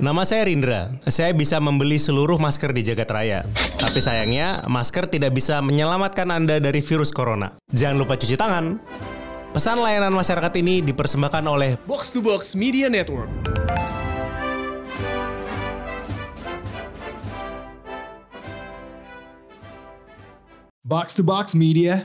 [0.00, 0.90] Nama saya Rindra.
[1.12, 3.44] Saya bisa membeli seluruh masker di Jagat Raya.
[3.76, 7.52] Tapi sayangnya, masker tidak bisa menyelamatkan Anda dari virus corona.
[7.70, 8.80] Jangan lupa cuci tangan.
[9.52, 13.28] Pesan layanan masyarakat ini dipersembahkan oleh Box to Box Media Network.
[20.90, 22.02] Box to Box Media.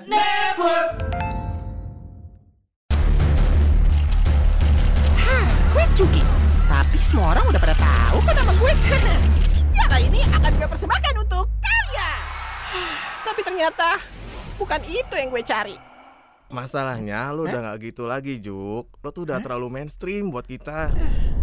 [5.73, 6.21] gue Cuki.
[6.69, 8.73] Tapi semua orang udah pada tahu kok nama gue.
[9.73, 12.21] Piala ini akan gue persembahkan untuk kalian.
[13.25, 13.97] Tapi ternyata
[14.61, 15.73] bukan itu yang gue cari.
[16.53, 20.93] Masalahnya lu udah nggak gitu lagi Juk Lo tuh udah terlalu mainstream buat kita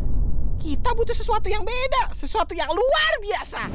[0.62, 3.66] Kita butuh sesuatu yang beda, sesuatu yang luar biasa.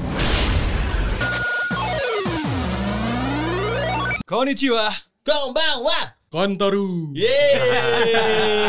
[4.27, 4.91] Konnichiwa.
[5.23, 6.19] Konbanwa.
[6.27, 7.15] Kontoru.
[7.15, 8.67] Yeay.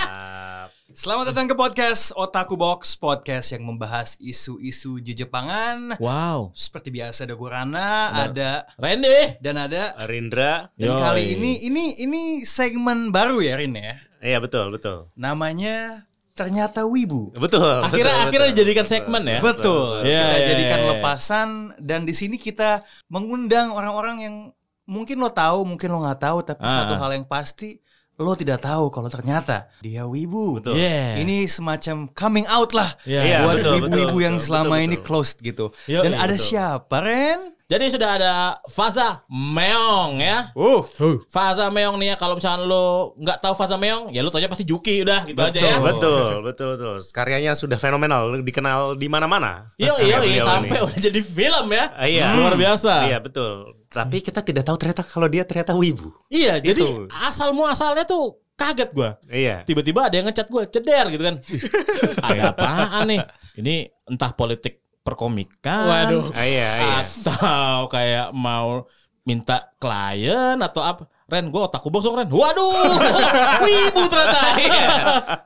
[0.96, 6.00] Selamat datang ke podcast Otaku Box, podcast yang membahas isu-isu Jepangan.
[6.00, 6.56] Wow.
[6.56, 9.36] Seperti biasa ada gue Rana, ada Randy.
[9.44, 10.72] dan ada Rindra.
[10.72, 10.96] dan Yoi.
[10.96, 14.00] kali ini ini ini segmen baru ya Rin ya.
[14.24, 15.12] Iya betul, betul.
[15.20, 17.36] Namanya ternyata Wibu.
[17.36, 17.84] Betul.
[17.84, 18.56] Akhirnya betul, akhirnya betul.
[18.56, 19.44] dijadikan segmen ya.
[19.44, 20.00] Betul.
[20.00, 20.88] Iya, kita iya, jadikan iya.
[20.96, 22.80] lepasan dan di sini kita
[23.12, 24.36] mengundang orang-orang yang
[24.84, 26.84] mungkin lo tahu, mungkin lo nggak tahu, tapi Ah.
[26.84, 27.80] satu hal yang pasti
[28.14, 30.62] lo tidak tahu kalau ternyata dia wibu.
[30.62, 30.78] Betul.
[30.78, 31.18] Yeah.
[31.18, 34.86] Ini semacam coming out lah Iya, Iya, buat betul, wibu-wibu betul, yang betul, selama betul,
[34.86, 35.06] ini betul.
[35.10, 35.66] closed gitu.
[35.90, 36.46] Iya, Dan iya, ada betul.
[36.46, 37.40] siapa Ren?
[37.64, 38.32] Jadi sudah ada
[38.68, 40.52] Faza Meong ya.
[40.52, 40.84] Uh,
[41.32, 44.68] Faza Meong nih ya kalau misalnya lo nggak tahu Faza Meong ya lo taunya pasti
[44.68, 45.80] Juki udah gitu aja ya.
[45.80, 46.96] Betul, betul, betul.
[47.08, 49.72] Karyanya sudah fenomenal, dikenal di mana-mana.
[49.80, 50.84] Iya iya iya sampai ini.
[50.84, 51.84] udah jadi film ya.
[51.96, 52.26] Ah, Iya.
[52.36, 52.92] Luar biasa.
[53.08, 53.80] Iya, betul.
[53.88, 56.12] Tapi kita tidak tahu ternyata kalau dia ternyata wibu.
[56.28, 57.08] Iya, jadi Gitu.
[57.10, 59.16] asal muasalnya tuh kaget gua.
[59.24, 59.64] Iya.
[59.64, 61.40] Tiba-tiba ada yang ngechat gua, ceder gitu kan.
[62.28, 63.20] Ada apaan nih?
[63.56, 63.74] Ini
[64.04, 65.84] entah politik perkomikan.
[65.84, 66.32] Waduh.
[66.32, 66.96] Ah, iya, iya.
[67.04, 68.88] Atau kayak mau
[69.22, 71.04] minta klien atau apa.
[71.24, 72.28] Ren, gua otakku bosong Ren.
[72.28, 73.00] Waduh,
[73.64, 74.40] wibu ternyata.
[74.60, 74.88] Iya.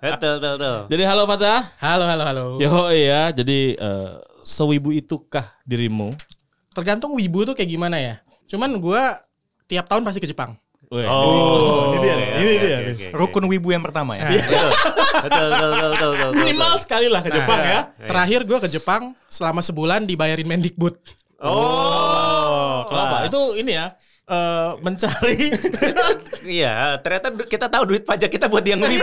[0.03, 0.77] Betul, betul, betul.
[0.91, 1.63] Jadi halo Faza.
[1.79, 2.45] Halo, halo, halo.
[2.59, 4.11] Yo iya, jadi eh,
[4.43, 6.15] sewibu itukah dirimu?
[6.75, 8.15] Tergantung wibu tuh kayak gimana ya.
[8.51, 9.23] Cuman gua
[9.71, 10.59] tiap tahun pasti ke Jepang.
[10.89, 11.05] Weh.
[11.05, 12.77] Oh, ini dia, oke, ini oke, dia.
[12.79, 13.07] oke, oke.
[13.13, 14.25] rukun wibu yang pertama ya.
[14.25, 16.31] Betul, betul, betul, betul.
[16.33, 17.81] Minimal sekali lah ke Jepang ya.
[17.99, 20.97] Terakhir gua ke Jepang selama sebulan dibayarin Mendikbud.
[21.39, 23.29] Oh, kelas.
[23.29, 23.93] Itu ini ya.
[24.25, 25.41] eh, mencari
[26.61, 29.01] Iya, ternyata kita tahu duit pajak kita buat yang wibu.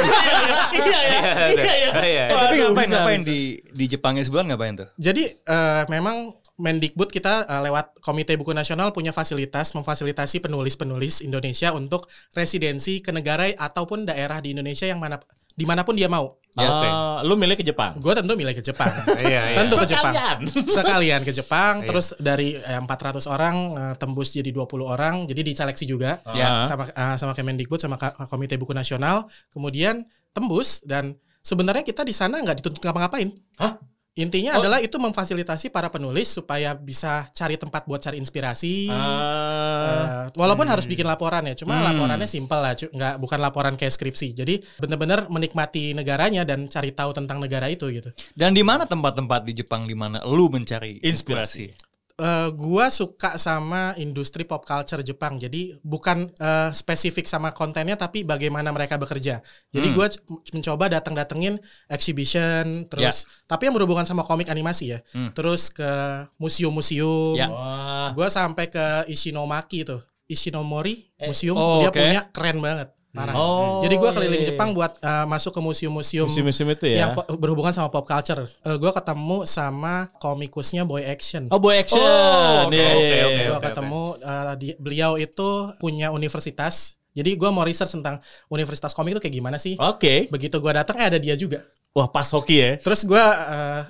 [0.71, 1.19] iya ya
[1.49, 2.23] iya ya Iya.
[2.23, 3.29] Eh, tapi ngapain bisa, ngapain bisa.
[3.29, 4.87] di di Jepangnya sebulan ngapain tuh?
[4.95, 11.75] Jadi eh, memang Mendikbud kita eh, lewat Komite Buku Nasional punya fasilitas memfasilitasi penulis-penulis Indonesia
[11.75, 15.19] untuk residensi ke negara ataupun daerah di Indonesia yang mana
[15.55, 16.35] di mana pun dia mau.
[16.55, 16.87] Ya, oke.
[16.87, 18.87] Eh, lu milih ke Jepang Gue tentu milih ke Jepang.
[19.23, 19.57] Iya, iya.
[19.59, 20.15] Tentu ke Jepang.
[20.15, 20.39] Sekalian.
[20.79, 21.87] Sekalian ke Jepang, Iya.
[21.91, 26.63] terus dari eh, 400 orang eh, tembus jadi 20 orang, jadi diseleksi juga Ya.
[26.63, 27.99] sama eh, sama Kemendikbud sama
[28.31, 33.35] Komite Buku Nasional, kemudian tembus dan sebenarnya kita di sana nggak dituntut ngapa-ngapain.
[33.59, 33.75] Hah?
[34.15, 34.63] Intinya Oh.
[34.63, 38.87] adalah itu memfasilitasi para penulis supaya bisa cari tempat buat cari inspirasi.
[38.87, 40.31] Ah.
[40.31, 41.91] Eh, walaupun harus bikin laporan ya, cuma Hmm.
[41.91, 44.31] laporannya simpel lah, nggak bukan laporan kayak skripsi.
[44.31, 48.07] Jadi benar-benar menikmati negaranya dan cari tahu tentang negara itu gitu.
[48.31, 51.84] Dan di mana tempat-tempat di Jepang di mana lu mencari inspirasi?
[52.15, 55.35] Eh, gua suka sama industri pop culture Jepang.
[55.35, 59.43] Jadi bukan eh, spesifik sama kontennya tapi bagaimana mereka bekerja.
[59.75, 59.95] Jadi Hmm.
[59.99, 60.07] gua
[60.55, 61.59] mencoba datang-datengin
[61.91, 65.03] exhibition terus tapi yang berhubungan sama komik animasi ya.
[65.11, 65.35] Hmm.
[65.35, 65.91] Terus ke
[66.39, 67.35] museum-museum.
[67.35, 67.51] Ya.
[67.51, 68.15] Wah.
[68.15, 69.99] Gua sampai ke Ishinomaki tuh.
[70.25, 71.99] Ishinomori Eh, museum oh, dia oke.
[71.99, 72.94] punya keren banget.
[73.15, 73.33] Parah.
[73.33, 74.47] Oh, Jadi gua iya, keliling iya.
[74.51, 76.97] Jepang buat eh, masuk ke museum-museum musim-musim itu ya.
[77.07, 78.43] yang berhubungan sama pop culture.
[78.43, 81.47] Eh, gua ketemu sama komikusnya Boy Action.
[81.47, 82.03] Oh, boy action.
[82.03, 83.47] Oh, oke, Iya, oke, iya, iya.
[83.47, 85.49] Gua ketemu uh, di- beliau itu
[85.79, 86.99] punya universitas.
[87.15, 88.19] Jadi gua mau research tentang
[88.51, 89.79] universitas komik itu kayak gimana sih.
[89.79, 90.27] Oke.
[90.27, 91.63] Begitu gua datang eh ada dia juga.
[91.95, 92.71] Wah, pas hoki ya.
[92.75, 93.81] Terus gua uh,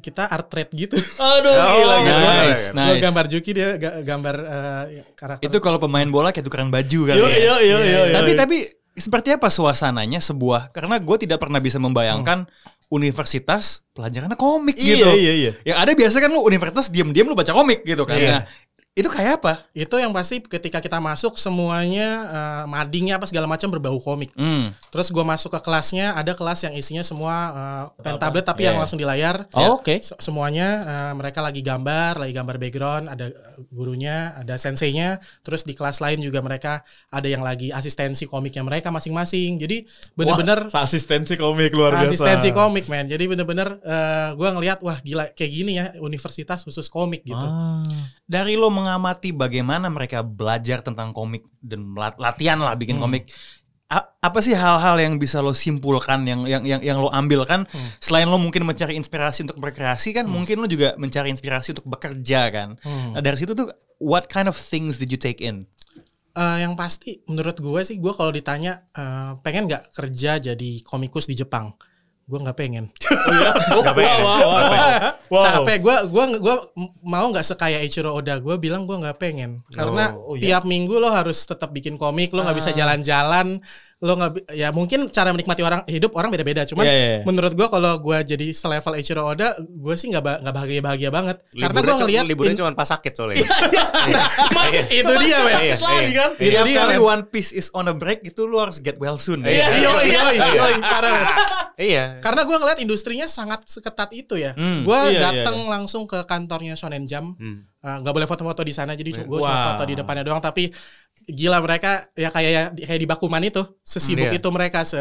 [0.00, 0.96] kita art trade gitu.
[0.96, 2.20] Aduh, Oh, gila gila.
[2.48, 2.98] Nice, nice.
[2.98, 5.44] gambar Juki dia ga- gambar uh, karakter.
[5.44, 7.38] Itu kalau pemain bola kayak tukeran baju kali Yo ya.
[7.38, 8.00] yo yo yo.
[8.10, 8.14] yo.
[8.16, 8.56] Tapi tapi
[8.90, 12.44] seperti apa suasananya sebuah karena gue tidak pernah bisa membayangkan
[12.90, 15.08] universitas pelajarannya komik iya gitu.
[15.14, 15.52] iya iya.
[15.62, 18.18] Yang ada biasa kan lu universitas diam-diam lu baca komik gitu kan.
[18.18, 18.30] Iya.
[18.34, 18.42] Nah,
[19.00, 19.64] Itu kayak apa?
[19.72, 24.28] Itu yang pasti ketika kita masuk semuanya eh, madingnya apa segala macam berbau komik.
[24.36, 24.76] Hmm.
[24.92, 28.76] Terus gue masuk ke kelasnya, ada kelas yang isinya semua eh, pen tablet tapi yang
[28.76, 28.80] Iya.
[28.84, 29.48] langsung di layar.
[29.52, 29.98] Oh, Oke.
[30.00, 33.32] Se- Semuanya eh, mereka lagi gambar, lagi gambar background, ada
[33.68, 35.16] gurunya, ada senseinya.
[35.40, 39.56] Terus di kelas lain juga mereka ada yang lagi asistensi komiknya mereka masing-masing.
[39.56, 42.10] Jadi bener-bener Wah, asistensi komik luar biasa.
[42.10, 43.06] asistensi komik men.
[43.06, 47.40] Jadi bener-bener eh, gue ngelihat wah gila kayak gini ya universitas khusus komik gitu.
[47.40, 47.80] Ah.
[48.24, 53.06] Dari lo mengamati bagaimana mereka belajar tentang komik dan lat- latihan lah bikin Hmm.
[53.06, 53.30] komik.
[53.86, 57.66] A- apa sih hal-hal yang bisa lo simpulkan yang yang yang, yang lo ambil kan
[57.66, 57.88] Hmm.
[57.98, 62.50] selain lo mungkin mencari inspirasi untuk berkreasi kan mungkin lo juga mencari inspirasi untuk bekerja
[62.50, 62.68] kan.
[62.80, 63.14] Hmm.
[63.14, 65.70] Nah, dari situ tuh what kind of things did you take in?
[66.30, 71.26] Eh, yang pasti menurut gue sih gue kalau ditanya eh, pengen nggak kerja jadi komikus
[71.26, 71.74] di Jepang
[72.30, 72.84] gue nggak pengen.
[73.74, 74.70] Oh, wow, wow, wow,
[75.28, 75.42] wow.
[75.42, 75.82] capek.
[75.82, 78.38] Gue gua gua m- mau nggak sekaya Ichiro Oda.
[78.38, 79.66] Gue bilang gue nggak pengen.
[79.68, 80.54] Karena Oh, iya.
[80.54, 83.58] tiap minggu lo harus tetap bikin komik lo nggak bisa jalan-jalan
[84.00, 87.18] lo nggak ya mungkin cara menikmati orang hidup orang beda-beda cuman Iya, iya, iya.
[87.22, 91.36] menurut gue kalau gue jadi selevel Ichiro Oda gue sih nggak nggak bahagia bahagia banget
[91.50, 93.44] karena gue Liburnya ngelihat liburnya in- cuma pas sakit soalnya.
[93.44, 93.48] Iya.
[95.04, 96.30] itu dia men Iya, kan?
[96.32, 96.96] Itu dia, kali.
[96.96, 99.44] One Piece is on a break itu lo harus get well soon.
[99.44, 101.20] Iya, iya, iya, iya, iya, parah.
[101.76, 102.04] Iya.
[102.20, 104.52] Karena gue ngeliat industrinya sangat seketat itu ya.
[104.52, 104.80] Hmm.
[104.80, 107.36] Gue Iya, datang iya, langsung ke kantornya Shonen Jump.
[107.36, 107.68] Hmm.
[107.80, 109.68] Eh, nggak boleh foto-foto di sana, jadi gue cuma Wow.
[109.72, 110.36] foto di depannya doang.
[110.38, 110.68] Tapi
[111.26, 114.40] gila mereka ya kayak kayak di Bakuman itu, sesibuk Hmm, iya.
[114.40, 115.00] itu mereka se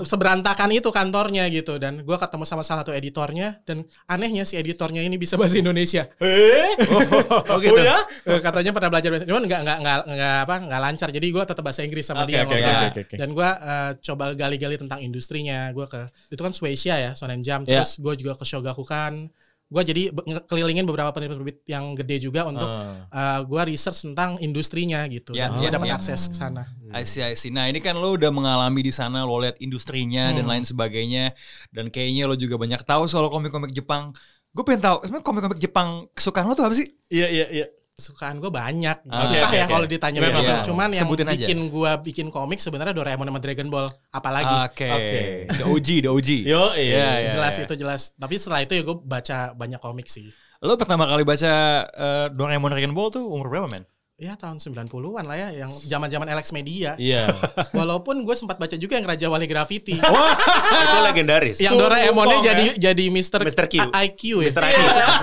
[0.00, 1.76] seberantakan itu kantornya gitu.
[1.76, 6.08] Dan gue ketemu sama salah satu editornya dan anehnya si editornya ini bisa bahasa Indonesia.
[6.20, 6.72] Eh?
[7.50, 7.74] Oh gitu.
[7.74, 7.98] Oh ya?
[8.40, 11.82] Katanya pernah belajar bahasa cuman nggak nggak nggak apa nggak lancar jadi gue tetap bahasa
[11.82, 12.60] Inggris sama Oke, dia ngobrol.
[12.60, 13.16] oke, oke, oke.
[13.18, 16.00] dan gue eh, coba gali-gali tentang industrinya gue ke
[16.30, 17.82] itu kan Shueisha ya Shonen Jump Ya.
[17.82, 19.28] terus gue juga ke Shogakukan
[19.70, 20.02] gue jadi
[20.50, 23.38] kelilingin beberapa penerbit yang gede juga untuk Ah.
[23.40, 25.94] gue research tentang industrinya gitu Ya, dan gue ya, dapat ya.
[25.94, 27.54] akses ke sana I see, I see.
[27.54, 30.50] Nah ini kan lo udah mengalami di sana, lo lihat industrinya dan Hmm.
[30.58, 31.38] lain sebagainya,
[31.70, 34.10] dan kayaknya lo juga banyak tahu soal komik-komik Jepang.
[34.50, 36.90] Gue pengen tahu, sebenarnya komik-komik Jepang kesukaan lo tuh apa sih?
[37.06, 37.66] Iya, iya, iya.
[38.00, 39.72] Kesukaan gue banyak Oke, susah oke, ya oke.
[39.76, 40.64] kalau ditanya Memang, begitu memang.
[40.64, 45.20] cuman yang Sebutin bikin gue bikin komik sebenarnya Doraemon sama Dragon Ball apalagi Oke, Oke.
[45.52, 46.30] the OG, the OG.
[46.48, 46.80] Yo, iya.
[46.80, 47.30] Iya, iya.
[47.36, 51.24] jelas itu jelas tapi setelah itu ya gue baca banyak komik sih Lo pertama kali
[51.24, 51.52] baca
[51.88, 53.84] eh, Doraemon Dragon Ball tuh umur berapa men?
[54.20, 57.32] Ya tahun 90-an lah ya yang zaman-zaman Alex Media Iya.
[57.78, 59.96] walaupun gue sempat baca juga yang Raja Wali Graffiti
[60.84, 61.56] Itu legendaris.
[61.56, 63.40] yang Doraemonnya kong, jadi jadi Mr.
[63.40, 63.64] Mr.
[63.64, 63.74] Q.
[63.88, 64.62] IQ ya Mr.
[64.62, 64.74] Q.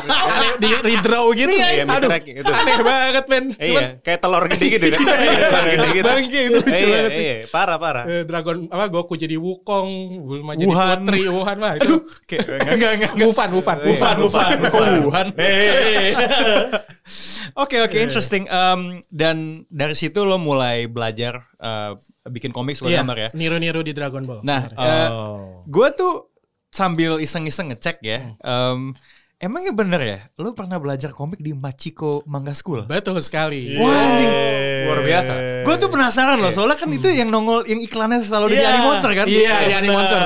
[0.09, 1.93] Aneh, di redraw gitu Iya, Mr.
[1.93, 2.49] aduh Q, itu.
[2.49, 4.99] aneh banget men Iya, kayak telur gede gitu kan.
[5.53, 6.07] Telur gede gitu.
[6.07, 7.21] Bangke, itu lucu Iya, banget sih.
[7.23, 8.03] Iya, parah parah.
[8.09, 9.87] Eh, Dragon apa Goku jadi Wukong,
[10.25, 10.99] Bulma jadi Wuhan.
[11.05, 12.01] Putri, Wuhan mah itu.
[12.25, 14.57] Kayak enggak enggak Wufan, Wufan, Ufan, Ufan,
[15.05, 15.27] Ufan.
[17.07, 18.45] Eh, Oke oke interesting.
[18.45, 19.37] Em, dan
[19.67, 21.95] dari situ lo mulai belajar eh,
[22.25, 23.29] bikin komik suka Iya, gambar ya.
[23.31, 24.43] niru-niru di Dragon Ball.
[24.43, 25.07] Nah, sebenarnya.
[25.09, 25.63] Oh.
[25.63, 26.13] gue tuh
[26.69, 28.35] sambil iseng-iseng ngecek ya.
[28.37, 28.91] em,
[29.37, 30.19] emangnya bener ya?
[30.35, 32.83] Lo pernah belajar komik di Machiko Manga School?
[32.85, 33.77] betul sekali.
[33.77, 34.33] Wah, anjing.
[34.87, 35.33] Luar biasa.
[35.63, 38.69] Gue tuh penasaran loh, soalnya kan itu yang nongol, yang iklannya selalu ada di Iya.
[38.71, 39.25] Animonster kan?
[39.27, 40.21] Iya, di Animonster.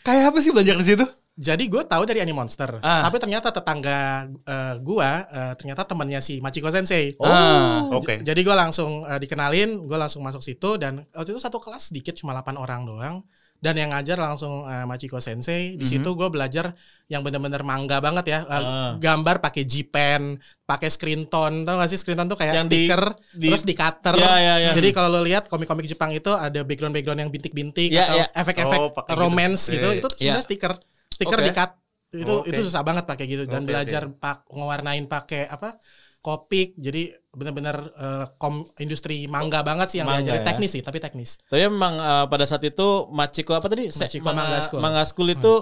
[0.00, 1.04] Kayak apa sih belajar di situ?
[1.36, 3.04] Jadi gue tahu dari Animonster, Ah.
[3.04, 7.12] tapi ternyata tetangga eh, gua eh, ternyata temannya si Machiko Sensei.
[7.20, 7.84] Ah.
[7.92, 8.24] Oke.
[8.24, 12.16] Jadi gue langsung eh, dikenalin, gue langsung masuk situ dan waktu itu satu kelas sedikit
[12.16, 13.16] cuma 8 orang doang.
[13.56, 15.76] Dan yang ngajar langsung eh, Machiko Sensei.
[15.76, 16.72] Di situ gue belajar
[17.06, 18.40] yang bener-bener mangga banget ya.
[18.42, 18.92] Eh, Ah.
[18.96, 21.64] Gambar pakai G-pen, pakai screen tone.
[21.64, 23.02] Tau gak sih screen tone tuh kayak Yang stiker,
[23.34, 24.14] di- terus di cutter.
[24.14, 24.70] Ya, ya, ya.
[24.72, 28.26] Jadi kalau lo lihat komik-komik Jepang itu ada background-background yang bintik-bintik Ya, atau ya.
[28.34, 29.20] efek-efek Oh, pakai gitu.
[29.20, 29.86] romance Iya, gitu.
[29.86, 29.98] iya.
[30.00, 30.48] Itu sebenarnya Ya.
[30.48, 30.72] stiker.
[31.16, 31.46] Stiker Oke.
[31.46, 31.70] di cut.
[32.12, 32.48] Itu Oke.
[32.48, 35.80] itu susah banget pakai gitu dan Oke, belajar pak ngewarnain pakai apa?
[36.18, 36.74] Kopik.
[36.76, 40.46] Jadi benar-benar eh, kom industri mangga banget sih yang Mangga diajarin ya.
[40.46, 41.38] teknis sih, tapi teknis.
[41.42, 43.88] Tapi memang eh, pada saat itu Machiko apa tadi?
[43.88, 44.80] Machiko Manga School.
[44.80, 45.52] Manga School itu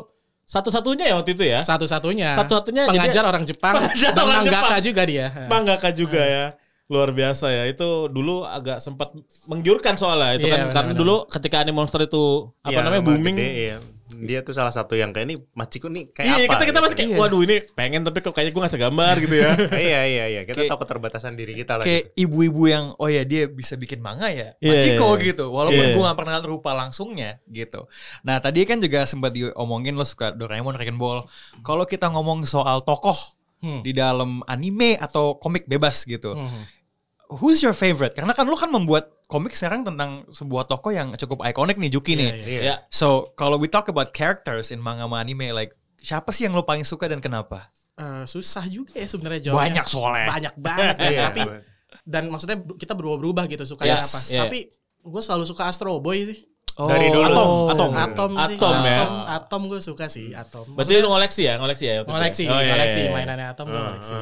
[0.45, 1.61] satu-satunya ya waktu itu ya?
[1.61, 2.37] Satu-satunya.
[2.37, 4.83] Satu-satunya pengajar jadi- orang Jepang Pengajar dan orang mangaka Jepang.
[4.83, 5.27] juga dia.
[5.47, 6.45] Mangaka juga ya.
[6.85, 7.65] Luar biasa ya.
[7.65, 9.13] Itu dulu agak sempat
[9.45, 11.01] menggiurkan soalnya itu Iya, kan karena benar-benar.
[11.01, 12.25] dulu ketika Anime Monster itu
[12.61, 13.35] apa Iya, namanya nama booming.
[13.35, 13.77] gede, iya.
[14.05, 16.53] Dia tuh salah satu yang kayak ini Machiko nih kayak Iya, apa?
[16.55, 17.03] kita kita masih gitu.
[17.07, 19.51] kayak waduh ini pengen tapi kok kayaknya gue nggak gambar gitu ya.
[19.89, 21.85] iya iya iya, kita Kayak- tahu keterbatasan diri kita lah.
[21.85, 25.23] Kayak ibu-ibu yang oh ya dia bisa bikin manga ya, Iya, Machiko iya.
[25.25, 25.45] gitu.
[25.49, 25.93] Walaupun Iya.
[25.93, 27.89] gue gak pernah lihat rupa langsungnya gitu.
[28.21, 31.25] Nah tadi kan juga sempat diomongin lo suka Doraemon, Dragon Ball.
[31.61, 33.17] Kalau kita ngomong soal tokoh
[33.57, 33.81] Hmm.
[33.81, 36.53] di dalam anime atau komik bebas gitu, Hmm.
[37.31, 38.13] Who's your favorite?
[38.13, 42.15] Karena kan lo kan membuat komik sekarang tentang sebuah tokoh yang cukup ikonik nih Juki
[42.15, 42.31] nih.
[42.45, 42.77] Iya, Iya.
[42.89, 46.63] So kalau we talk about characters in manga sama anime, like siapa sih yang lo
[46.63, 47.73] paling suka dan kenapa?
[47.95, 49.81] Eh, susah juga ya sebenarnya jawabnya.
[49.81, 50.27] Banyak soalnya.
[50.29, 51.09] Banyak banget ya.
[51.15, 51.23] Iya.
[51.31, 51.41] Tapi
[52.05, 54.19] dan maksudnya kita berubah-berubah gitu sukanya Yes, apa.
[54.29, 54.41] iya.
[54.45, 54.59] Tapi
[55.05, 56.39] gue selalu suka Astro Boy sih.
[56.75, 57.23] Dari dulu.
[57.23, 57.71] Atom, Oh.
[57.71, 57.91] atom.
[57.95, 58.59] Atom sih.
[58.59, 58.99] Atom ya.
[58.99, 60.35] Atom, Atom gue suka sih.
[60.35, 60.67] Atom.
[60.75, 61.95] Berarti lu ngoleksi ya, ngoleksi ya?
[61.95, 62.01] ya?
[62.03, 63.15] ngoleksi, Oh, iya, ngoleksi iya, iya.
[63.15, 64.13] mainannya Atom gue ngoleksi.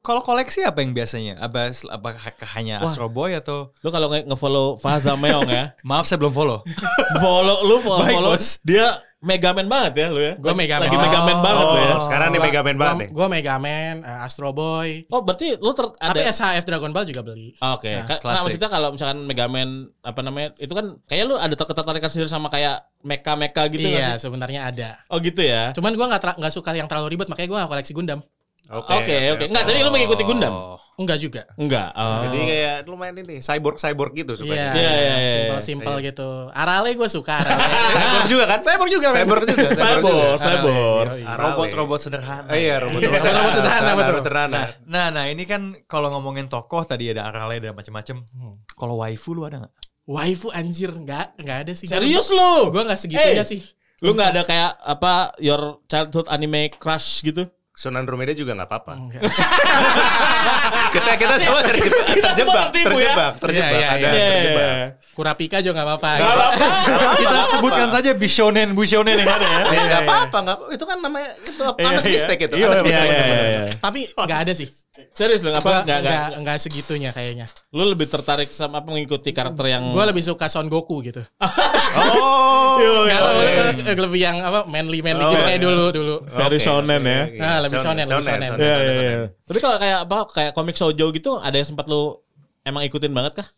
[0.00, 1.36] Kalau koleksi apa yang biasanya?
[1.38, 2.20] Apa apakah
[2.54, 2.88] hanya Wah.
[2.88, 6.62] Astro Boy atau Lu kalau nge- nge-follow Faza Meong ya, maaf saya belum follow.
[7.16, 8.60] follow lu follow, Baik, follow Bos.
[8.62, 8.86] dia
[9.18, 10.38] Megaman banget ya lu ya.
[10.38, 10.84] Gua Lagi- Megaman.
[10.86, 11.90] Lagi Megaman banget lu ya.
[11.90, 13.08] Oh, sekarang nih Mega Man banget nih.
[13.10, 15.10] Gue Megaman, eh, Astro Boy.
[15.10, 17.50] Oh, berarti lu ter ada Tapi SHF Dragon Ball juga beli.
[17.58, 18.42] Oke, Nah, Ka- nah, klasik.
[18.46, 19.68] maksudnya kalau misalkan Megaman
[20.06, 24.70] apa namanya itu kan kayak lu ada ketertarikan sendiri sama kayak mecha-mecha gitu iya, sebenarnya
[24.70, 25.02] ada.
[25.10, 25.74] Oh gitu ya.
[25.74, 28.22] Cuman gue nggak nggak suka yang terlalu ribet, makanya gue nggak koleksi Gundam.
[28.68, 29.16] Oke, oke.
[29.48, 30.52] Enggak, tadi lu mengikuti Gundam?
[30.52, 30.76] Oh.
[30.98, 31.46] Enggak juga.
[31.54, 31.94] Enggak.
[31.94, 32.26] Oh.
[32.26, 34.64] Jadi kayak lumayan ini cyborg cyborg gitu Iya, supaya.
[34.74, 35.30] Iya, iya, iya.
[35.30, 36.50] Simpel simpel gitu.
[36.50, 37.54] Arale gue suka Arale.
[37.94, 38.58] Cyborg juga kan?
[38.58, 39.08] Cyborg juga.
[39.14, 39.68] Cyborg juga.
[39.72, 41.08] Cyborg, cyborg.
[41.22, 42.50] Robot-robot sederhana.
[42.50, 44.10] Oh, iya, robot Iya, robot sederhana, betul.
[44.10, 44.60] Robot sederhana.
[44.90, 48.26] Nah, nah ini kan kalau ngomongin tokoh tadi ada Arale dan macam-macam.
[48.74, 49.74] Kalau waifu lu ada nggak?
[50.08, 51.86] Waifu anjir nggak nggak ada sih.
[51.86, 52.74] Serius lu?
[52.74, 53.46] Gue nggak segitunya Eh.
[53.46, 53.62] sih.
[54.02, 57.46] Lu nggak ada kayak apa your childhood anime crush gitu?
[57.78, 58.94] Sunan Romeda juga nggak apa-apa.
[60.88, 62.70] Kita kita semua terjebak, terjebak, ya?
[62.72, 64.30] terjebak, terjebak, Iya, iya, ada iya.
[64.32, 64.70] terjebak.
[65.14, 66.10] Kurapika juga nggak apa-apa.
[66.18, 66.66] Gak apa-apa.
[67.22, 69.60] Kita sebutkan saja Bishonen, Bushonen yang ada ya.
[69.68, 72.14] Ya, nggak apa-apa, nggak itu kan namanya itu honest iya.
[72.18, 72.54] mistake itu.
[72.56, 73.10] Iya, honest iya, mistake.
[73.12, 73.62] iya, iya, iya.
[73.78, 74.68] Tapi nggak ada sih.
[75.14, 75.82] Serius lu Gue apa?
[75.82, 76.02] Nggak, nggak.
[76.02, 77.46] nggak nggak segitunya kayaknya.
[77.70, 81.22] Lu lebih tertarik sama apa mengikuti karakter yang Gue lebih suka Son Goku gitu.
[81.98, 82.76] Oh,
[83.08, 85.48] Nggak tahu, eh, lebih yang apa manly manly Oh, gitu iya.
[85.50, 86.14] kayak dulu dulu.
[86.30, 87.20] Very shonen ya.
[87.34, 88.50] Nah, lebih shonen, lebih shonen.
[88.60, 89.26] Iya, iya, iya.
[89.42, 92.20] Tapi kalau kayak apa kayak komik shoujo gitu ada yang sempat lu
[92.62, 93.48] emang ikutin banget kah?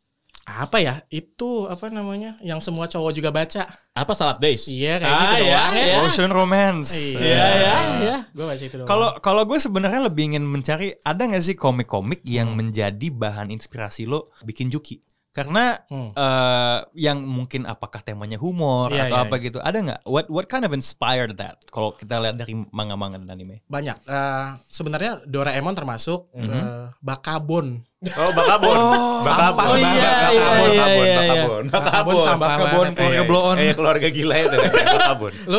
[0.49, 1.05] Apa ya?
[1.09, 2.41] Itu apa namanya?
[2.43, 3.71] Yang semua cowok juga baca.
[3.95, 4.67] Apa Salad Days?
[4.67, 5.85] Iya kayak Ah, gitu iya, doang ya.
[5.85, 5.97] iya.
[6.03, 6.91] Ocean Romance.
[6.91, 8.17] Iya, iya, iya.
[8.33, 8.89] Gue baca itu doang.
[8.89, 14.09] Kalau kalau gue sebenarnya lebih ingin mencari ada nggak sih komik-komik yang menjadi bahan inspirasi
[14.09, 15.03] lo bikin Juki?
[15.31, 16.11] Karena Hmm.
[16.11, 20.01] eh, yang mungkin apakah temanya humor Iya, atau iya, apa gitu, ada nggak?
[20.03, 21.63] What what kind of inspired that?
[21.67, 23.63] Kalau kita lihat dari manga-manga dan anime.
[23.65, 23.95] banyak.
[24.03, 27.87] Eh, sebenarnya Doraemon termasuk eh, Bakabon.
[28.01, 28.77] Oh, Bakabon.
[29.21, 29.77] sampah Bakabon.
[29.77, 29.77] banget.
[29.77, 31.19] Bakabon, Iya, iya, Bakabon, iya, iya.
[31.21, 31.63] Bakabon.
[31.69, 33.57] Bakabon sampah Bakabon, keluarga Iya, blow on.
[33.61, 34.59] Iya, keluarga gila itu.
[34.89, 35.33] Bakabon.
[35.47, 35.59] Lu.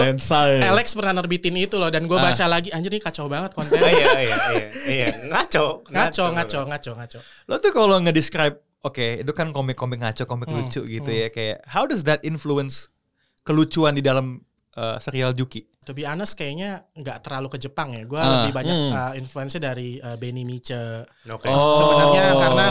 [0.65, 2.23] Alex pernah nerbitin itu loh dan gue Ah.
[2.27, 3.77] baca lagi anjir ini kacau banget konten.
[3.77, 5.07] Oh, iya, iya, iya, iya.
[5.29, 7.19] Ngaco, ngaco, ngaco, ngaco, ngaco.
[7.45, 11.65] Lo tuh kalau nge-describe, oke, itu kan komik-komik ngaco, komik Hmm, lucu gitu ya, kayak
[11.69, 12.89] how does that influence
[13.45, 14.41] kelucuan di dalam
[14.77, 15.65] eh, serial Juki?
[15.85, 18.05] To be honest kayaknya nggak terlalu ke Jepang ya.
[18.05, 18.91] Gue Ah, lebih banyak hmm.
[18.93, 21.01] uh, influence dari uh, Benny Miche.
[21.25, 21.50] Oke.
[21.50, 21.73] Oh.
[21.73, 22.65] Sebenarnya karena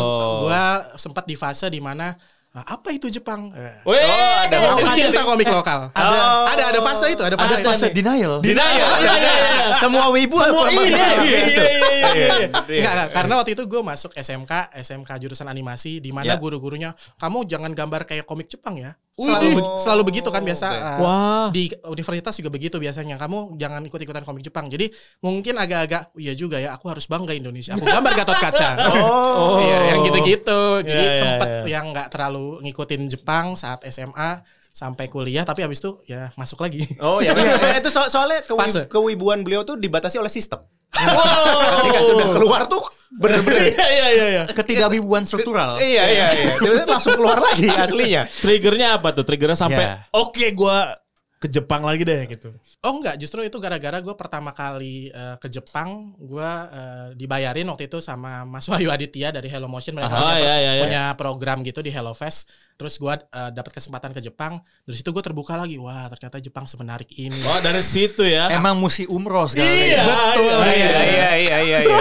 [0.46, 0.62] gue
[0.94, 3.54] sempat di fase di mana uh, apa itu Jepang?
[3.54, 5.86] Eh, Weh, ada Oh, aku ada- cinta komik lokal.
[5.90, 6.44] Ada, Oh.
[6.50, 7.54] ada, ada fase itu, ada fase.
[7.54, 8.42] Ada fase denial.
[8.42, 8.90] Denial.
[8.98, 9.66] Iya, iya, iya.
[9.78, 11.70] Semua wibu Semua iya, iya, iya, iya, iya,
[12.02, 12.28] iya.
[12.50, 16.36] Enggak, enggak, karena waktu itu gue masuk SMK, SMK jurusan animasi, di mana Ya.
[16.36, 18.98] guru-gurunya, kamu jangan gambar kayak komik Jepang ya.
[19.20, 20.66] Selalu, be- selalu begitu kan biasa.
[20.70, 21.46] Uh, Wah.
[21.52, 23.16] Di universitas juga begitu biasanya.
[23.16, 24.66] Kamu jangan ikut-ikutan komik Jepang.
[24.66, 24.88] Jadi
[25.20, 27.76] mungkin agak-agak, iya juga ya, aku harus bangga Indonesia.
[27.76, 28.68] Aku gambar Gatot Kaca.
[29.00, 29.60] Oh.
[29.60, 30.60] Iya, yang gitu-gitu.
[30.84, 31.78] Jadi Iya, iya, sempet iya.
[31.78, 36.86] yang nggak terlalu ngikutin Jepang saat SMA sampai kuliah, tapi habis itu ya masuk lagi.
[36.98, 37.34] Oh ya,
[37.74, 40.62] itu so- soalnya kewi- kewibuan beliau tuh dibatasi oleh sistem.
[40.90, 43.62] Ketika sudah keluar tuh bener-bener.
[43.68, 44.42] Iya, iya, iya, iya.
[44.46, 45.78] Ketidakwibuan struktural.
[45.78, 46.54] Iya iya iya.
[46.62, 48.26] Tiba-tiba langsung keluar lagi aslinya.
[48.26, 49.22] Triggernya apa tuh?
[49.22, 49.94] Triggernya sampai Ya.
[50.10, 50.94] oke gua
[51.40, 52.52] ke Jepang lagi deh gitu.
[52.84, 57.88] Oh enggak, justru itu gara-gara gue pertama kali eh, ke Jepang, gue eh, dibayarin waktu
[57.88, 59.96] itu sama Mas Wahyu Aditya dari Hello Motion.
[59.96, 60.82] Mereka Ah, punya, iya, iya, iya.
[60.84, 62.44] punya program gitu di Hello Fest.
[62.76, 64.60] Terus gue eh, dapat kesempatan ke Jepang.
[64.84, 65.80] Dari situ gue terbuka lagi.
[65.80, 67.40] Wah ternyata Jepang semenarik ini.
[67.40, 68.52] Oh, dari situ ya.
[68.52, 69.64] Emang mesti umroh sekali.
[69.64, 70.44] Iya, Betul.
[70.44, 71.98] iya, Iya iya iya iya iya.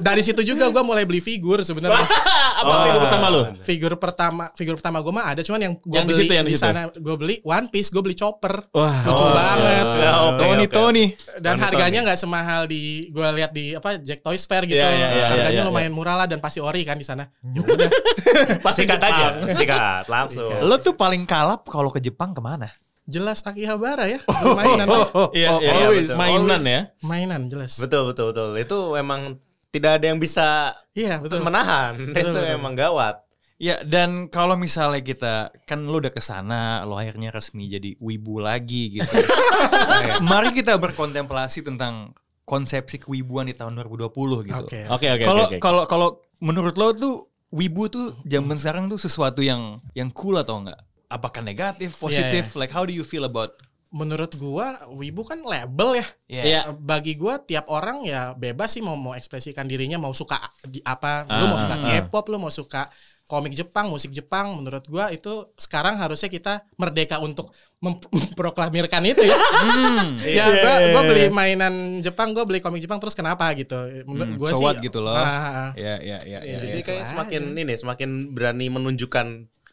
[0.00, 2.08] Dari situ juga gue mulai beli figur sebenarnya.
[2.56, 2.80] Apa Oh.
[2.84, 3.40] minggu pertama lu?
[3.60, 5.40] figur pertama, figur pertama gue mah ada.
[5.40, 8.00] Cuman yang gue di beli situ, yang di di sana gue beli One Piece, gue
[8.00, 8.64] beli Chopper.
[8.78, 8.94] Wah.
[9.02, 9.86] Lucu banget.
[9.98, 10.70] Ya, oke, Tony oke.
[10.70, 11.04] Tony.
[11.38, 14.78] Dan Tony, harganya nggak semahal di gue lihat di apa Jack Toys Fair gitu.
[14.78, 15.66] Iya, iya, iya, harganya iya, iya.
[15.66, 17.26] lumayan murah lah dan pasti ori kan di sana.
[17.42, 17.90] Ya udah.
[18.64, 19.26] Pasti Sikat aja,
[19.58, 20.50] sikat langsung.
[20.62, 22.70] Lo tuh paling kalap kalau ke Jepang ke mana?
[23.08, 24.20] Jelas Akihabara ya.
[24.44, 26.06] Mainan Iya, Oh, iya, iya, always.
[26.12, 26.18] betul.
[26.20, 26.80] mainan ya.
[27.00, 27.80] mainan jelas.
[27.80, 28.48] Betul betul betul.
[28.60, 29.40] Itu emang
[29.72, 31.40] tidak ada yang bisa Iya betul.
[31.40, 31.96] menahan.
[31.96, 32.52] Betul, itu betul.
[32.52, 33.24] emang gawat.
[33.58, 35.34] Ya dan kalau misalnya kita
[35.66, 39.10] kan lo udah ke sana, lo akhirnya resmi jadi wibu lagi gitu.
[40.30, 42.14] Mari kita berkontemplasi tentang
[42.46, 44.62] konsepsi kewibuan di tahun 2020 gitu.
[44.62, 44.80] Oke.
[44.88, 45.56] Oke, oke, Kalau oke.
[45.58, 45.58] oke.
[45.58, 47.14] kalau kalau menurut lo tuh
[47.50, 50.78] wibu tuh zaman sekarang tuh sesuatu yang yang cool atau enggak?
[51.10, 52.54] Apakah negatif, positif?
[52.54, 56.06] Like how do you feel about menurut gua wibu kan label ya.
[56.30, 56.60] Iya.
[56.78, 61.26] Bagi gua tiap orang ya bebas sih mau mau ekspresikan dirinya mau suka di apa.
[61.26, 61.84] Lu mau Ah, suka ah.
[62.06, 62.86] K-pop, lu mau suka
[63.28, 64.56] komik Jepang, musik Jepang.
[64.56, 69.36] Menurut gua itu sekarang harusnya kita merdeka untuk mem- memproklamirkan itu ya.
[69.36, 70.16] Hmm.
[70.24, 73.76] ya gua gua beli mainan Jepang, gua beli komik Jepang terus kenapa gitu.
[74.08, 75.12] Menurut Hmm, gua so sih what gitu loh.
[75.12, 75.70] ah, ah, ah.
[75.76, 76.56] Ya, ya, ya, ya.
[76.64, 76.86] Jadi ya.
[76.88, 77.62] kayak itu semakin aja.
[77.62, 79.26] ini semakin berani menunjukkan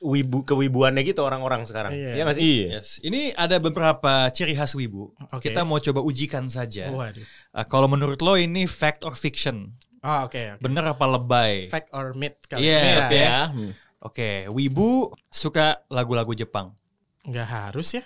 [0.06, 1.96] wibu kewibuannya gitu orang-orang sekarang.
[1.96, 2.20] Iya.
[2.20, 2.44] Iya nggak sih?
[2.44, 2.68] Iya.
[2.78, 2.90] Yes.
[3.02, 5.16] Ini ada beberapa ciri khas wibu.
[5.32, 5.50] Oke.
[5.50, 6.92] Kita mau coba ujikan saja.
[6.92, 7.24] Waduh.
[7.56, 9.72] Uh, kalau menurut lo ini fact or fiction?
[10.06, 10.38] Oh, oke.
[10.56, 10.62] oke.
[10.62, 11.66] Bener apa lebay?
[11.66, 12.62] Fact or myth kali.
[12.62, 13.18] Iya, Iya, oke.
[13.18, 13.40] Ya.
[13.50, 13.72] Hmm.
[14.06, 16.78] Oke, wibu suka lagu-lagu Jepang.
[17.26, 18.06] Nggak harus ya.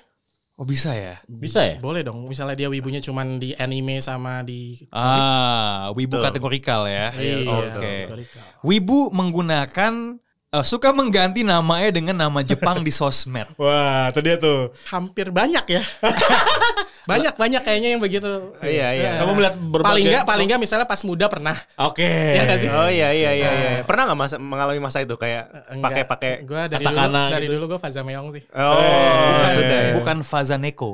[0.56, 1.20] Oh bisa ya?
[1.28, 1.76] Bisa ya?
[1.80, 2.24] Boleh dong.
[2.24, 6.28] Misalnya dia wibunya cuman di anime sama di Ah, wibu Betul.
[6.32, 7.12] kategorikal ya.
[7.16, 7.96] Iya, Oke.
[8.08, 8.44] kategorikal.
[8.64, 10.20] Wibu menggunakan
[10.52, 13.48] eh, suka mengganti namanya dengan nama Jepang di sosmed.
[13.56, 14.72] Wah, itu dia tuh.
[14.92, 15.84] Hampir banyak ya.
[17.10, 18.54] banyak banyak kayaknya yang begitu.
[18.62, 19.10] Iya, iya.
[19.18, 21.58] Kamu melihat berbagai Paling nggak paling nggak misalnya pas muda pernah.
[21.82, 22.06] Oke.
[22.06, 22.70] Iya nggak sih?
[22.70, 23.70] Oh iya iya iya iya.
[23.84, 26.06] Pernah nggak masa mengalami masa itu kayak Enggak.
[26.06, 27.54] pakai-pakai Gue dari dulu dari gitu.
[27.58, 28.44] dulu gue Faza Meong sih.
[28.54, 29.80] Oh, bukan, sudah.
[29.82, 29.94] ya.
[29.98, 30.92] bukan Fazaneko.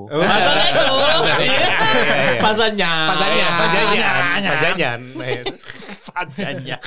[2.40, 2.92] Fazanya.
[3.12, 3.48] Fazanya.
[3.60, 4.16] Pajanyan,
[4.48, 5.00] pajanyan.
[6.06, 6.78] Fazanya.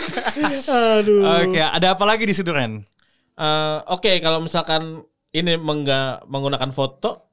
[0.98, 1.20] Aduh.
[1.44, 2.80] Oke, ada apa lagi di situ Ren?
[3.38, 7.27] Eh, Oke, kalau misalkan ini mengga, menggunakan foto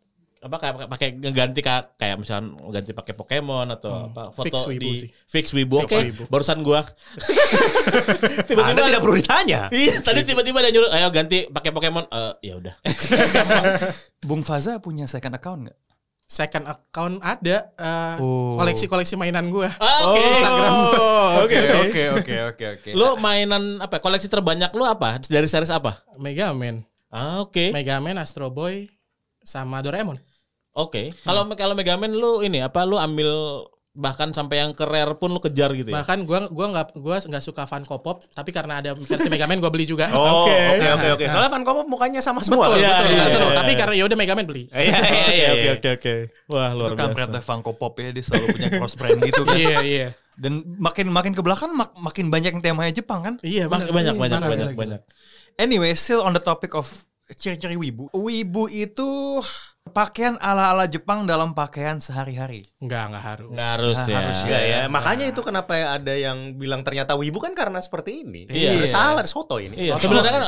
[0.46, 4.82] apa kayak pakai- ngeganti kayak kayak misalnya ganti pakai Pokemon atau apa foto Fix Weibo
[4.86, 5.10] di sih.
[5.26, 5.82] fix Weibo.
[5.82, 6.24] Oke, Weibo.
[6.30, 6.86] barusan gua.
[8.62, 9.62] Anda tidak perlu ditanya.
[9.74, 12.06] Iya, tadi tiba-tiba ada nyuruh, ayo ganti pakai Pokemon.
[12.08, 12.74] Eh, ya udah.
[14.28, 15.78] Bung Faza punya second account nggak?
[16.26, 18.58] Second account ada eh, Oh.
[18.58, 19.70] koleksi-koleksi mainan gue.
[19.78, 20.26] Ah, Oke.
[21.38, 22.90] Oke, oke, oke, oke, oke.
[22.94, 23.98] Lu mainan apa?
[23.98, 25.18] Koleksi terbanyak lu apa?
[25.20, 26.02] Dari series apa?
[26.18, 27.70] Mega Man, Ah, oke.
[27.72, 28.90] Mega Man, Astro Boy,
[29.40, 30.18] sama Doraemon.
[30.76, 31.16] Oke.
[31.24, 33.32] Kalau kalau Mega Man lu ini apa lu ambil
[33.96, 35.96] bahkan sampai yang ke rare pun lu kejar gitu ya?
[35.96, 39.58] Bahkan gua gua nggak gua nggak suka Funko Pop, tapi karena ada versi Mega Man
[39.58, 40.12] gua beli juga.
[40.14, 40.52] Oh, Oke.
[40.76, 41.26] oke oke oke.
[41.26, 42.68] Soalnya Funko Pop mukanya sama semua.
[42.68, 43.48] Betul, Iya, betul, nggak seru.
[43.48, 43.80] iya, Tapi iya.
[43.80, 44.64] karena ya udah Mega Man beli.
[44.68, 45.48] Iya iya iya.
[45.48, 45.72] Oke iya.
[45.72, 46.14] oke oke.
[46.52, 47.36] Wah, luar Itu kampret biasa.
[47.40, 49.56] dah Funko Pop ya, dia selalu punya cross brand gitu kan.
[49.56, 50.08] Iya, iya.
[50.36, 53.34] Dan makin makin ke belakang mak- makin banyak yang temanya Jepang kan.
[53.40, 55.02] Iya, Banyak banyak banyak banyak banyak.
[55.56, 56.92] Anyway, still on the topic of
[57.32, 58.12] ciri-ciri wibu.
[58.12, 59.40] Wibu itu
[59.86, 62.66] pakaian ala-ala Jepang dalam pakaian sehari-hari.
[62.82, 63.50] Enggak, enggak harus.
[63.54, 64.18] Nggak harus Nah, ya.
[64.18, 68.50] harus Iya ya, makanya itu kenapa ada yang bilang ternyata wibu kan karena seperti ini.
[68.50, 68.82] Iya.
[68.82, 69.78] Udah salah soto ini.
[69.78, 70.10] Iya, Soto.
[70.10, 70.44] sebenarnya kan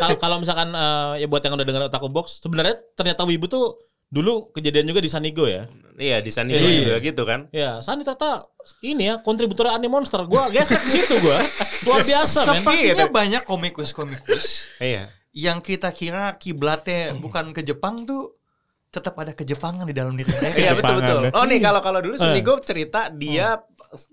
[0.00, 3.76] kalau kalau misalkan eh, ya buat yang udah dengar Otaku Box, sebenarnya ternyata Wibu tuh
[4.10, 5.68] dulu kejadian juga di Sanigo ya.
[5.94, 6.78] Iya di San Diego Iya.
[6.82, 7.40] juga gitu kan.
[7.52, 8.48] Ya, Sani ternyata
[8.80, 10.24] ini ya kontributor anime monster.
[10.24, 11.36] Gua gesek ke situ gua.
[11.84, 12.56] Luar biasa, men.
[12.58, 13.12] Sepertinya Gitu.
[13.12, 15.12] banyak komikus-komikus Iya.
[15.30, 18.39] yang kita kira kiblatnya bukan ke Jepang tuh
[18.90, 20.58] tetap ada kejepangan di dalam diri mereka.
[20.58, 21.18] Iya betul betul.
[21.22, 21.30] ya.
[21.38, 22.20] Oh nih kalau kalau dulu Eh.
[22.20, 23.62] Sunigo cerita dia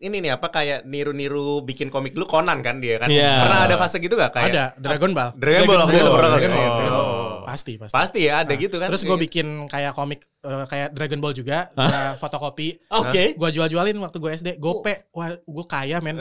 [0.01, 3.09] ini nih apa kayak niru-niru bikin komik dulu Conan kan dia kan.
[3.09, 3.41] Iya.
[3.41, 4.53] Pernah ada fase gitu gak kayak?
[4.53, 5.29] Ada Dragon Ball.
[5.33, 6.69] Dragon Ball aku itu pernah Dragon Ball.
[6.93, 7.41] Oh.
[7.47, 7.93] Pasti, pasti.
[7.93, 8.89] Pasti ya ada gitu kan.
[8.93, 12.79] Terus gue bikin kayak komik eh, kayak Dragon Ball juga, gua fotokopi.
[12.89, 13.35] Oke.
[13.35, 14.49] Gue jual-jualin waktu gue SD.
[14.57, 16.17] Gope, wah gue kaya men.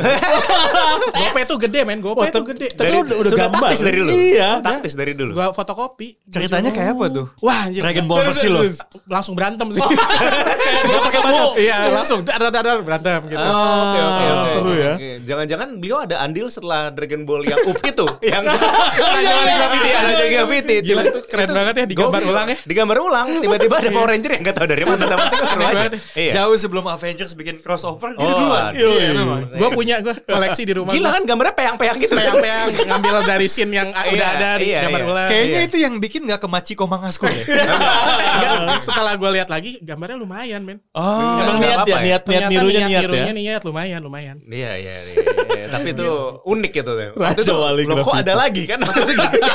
[1.21, 2.75] Gope tuh gede men, Gope tuh gede.
[2.75, 3.61] Tapi udah, udah sudah gambar.
[3.63, 4.11] taktis dari dulu.
[4.11, 4.51] Iya.
[4.61, 5.33] Taktis dari dulu.
[5.33, 6.09] Gue fotokopi.
[6.19, 7.27] Gua Ceritanya kayak apa tuh?
[7.41, 7.83] Wah anjir.
[7.87, 8.61] Dragon Ball versi lo.
[9.15, 9.83] Langsung berantem sih.
[10.91, 11.45] Gak pakai baju.
[11.57, 13.39] Iya langsung dar dar dar berantem gitu.
[13.39, 14.51] Oh, oke oke Ah, oke.
[14.53, 14.93] seru ya.
[14.99, 15.11] Oke.
[15.25, 20.07] Jangan-jangan beliau ada andil setelah Dragon Ball yang up itu, yang Raja Wali Gravity, Ada
[20.11, 20.77] Raja Gravity.
[20.83, 22.57] Gila itu keren banget ya digambar ulang ya.
[22.67, 25.69] Digambar ulang, tiba-tiba ada Power Ranger yang nggak tahu dari mana, tapi itu seru aja.
[25.77, 26.01] banget ya.
[26.17, 26.33] Iya.
[26.41, 28.73] Jauh sebelum Avengers bikin crossover gitu Oh, duluan.
[28.73, 28.97] aduh.
[28.97, 29.41] Iya, memang.
[29.53, 30.93] Gue punya gue koleksi di rumah.
[30.97, 32.15] Gila kan gambarnya peyang-peyang gitu.
[32.17, 35.11] Peyang-peyang ngambil dari scene yang udah Iya, ada di iya, gambar iya.
[35.13, 35.29] ulang.
[35.29, 35.69] Kayaknya Iya.
[35.69, 37.37] itu yang bikin gak ke Machiko Mangasko ya.
[38.37, 40.79] Enggak, setelah gue lihat lagi gambarnya lumayan men.
[40.97, 41.45] Oh.
[41.45, 43.33] Emang niat ya, niat niat nirunya niat niat ya.
[43.37, 44.37] niat lumayan lumayan.
[44.49, 45.15] Iya iya iya.
[45.53, 45.67] iya.
[45.69, 46.09] Tapi itu
[46.47, 48.81] unik gitu itu, kok ada lagi kan?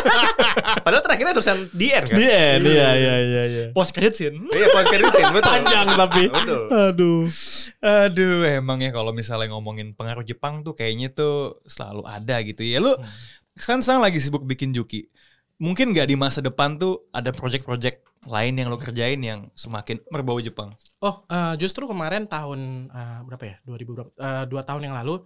[0.85, 2.17] Padahal terakhirnya tulisan the end kan?
[2.17, 3.65] Di end, iya iya iya iya.
[3.71, 4.35] Post credit scene.
[4.49, 5.51] Iya, post credit scene betul.
[5.51, 6.23] Panjang tapi.
[6.33, 6.63] Betul.
[6.71, 7.21] Aduh.
[7.81, 12.81] Aduh, emang ya kalau misalnya ngomongin pengaruh Jepang tuh kayaknya tuh selalu ada gitu ya.
[12.81, 12.97] Lu
[13.53, 15.05] sekarang sekarang lagi sibuk bikin Juki.
[15.61, 20.37] Mungkin nggak di masa depan tuh ada project-project lain yang lo kerjain yang semakin berbau
[20.41, 20.73] Jepang.
[21.01, 23.55] Oh, eh, justru kemarin tahun eh, berapa ya?
[23.65, 24.09] 2000 berapa?
[24.17, 25.21] eh, dua tahun yang lalu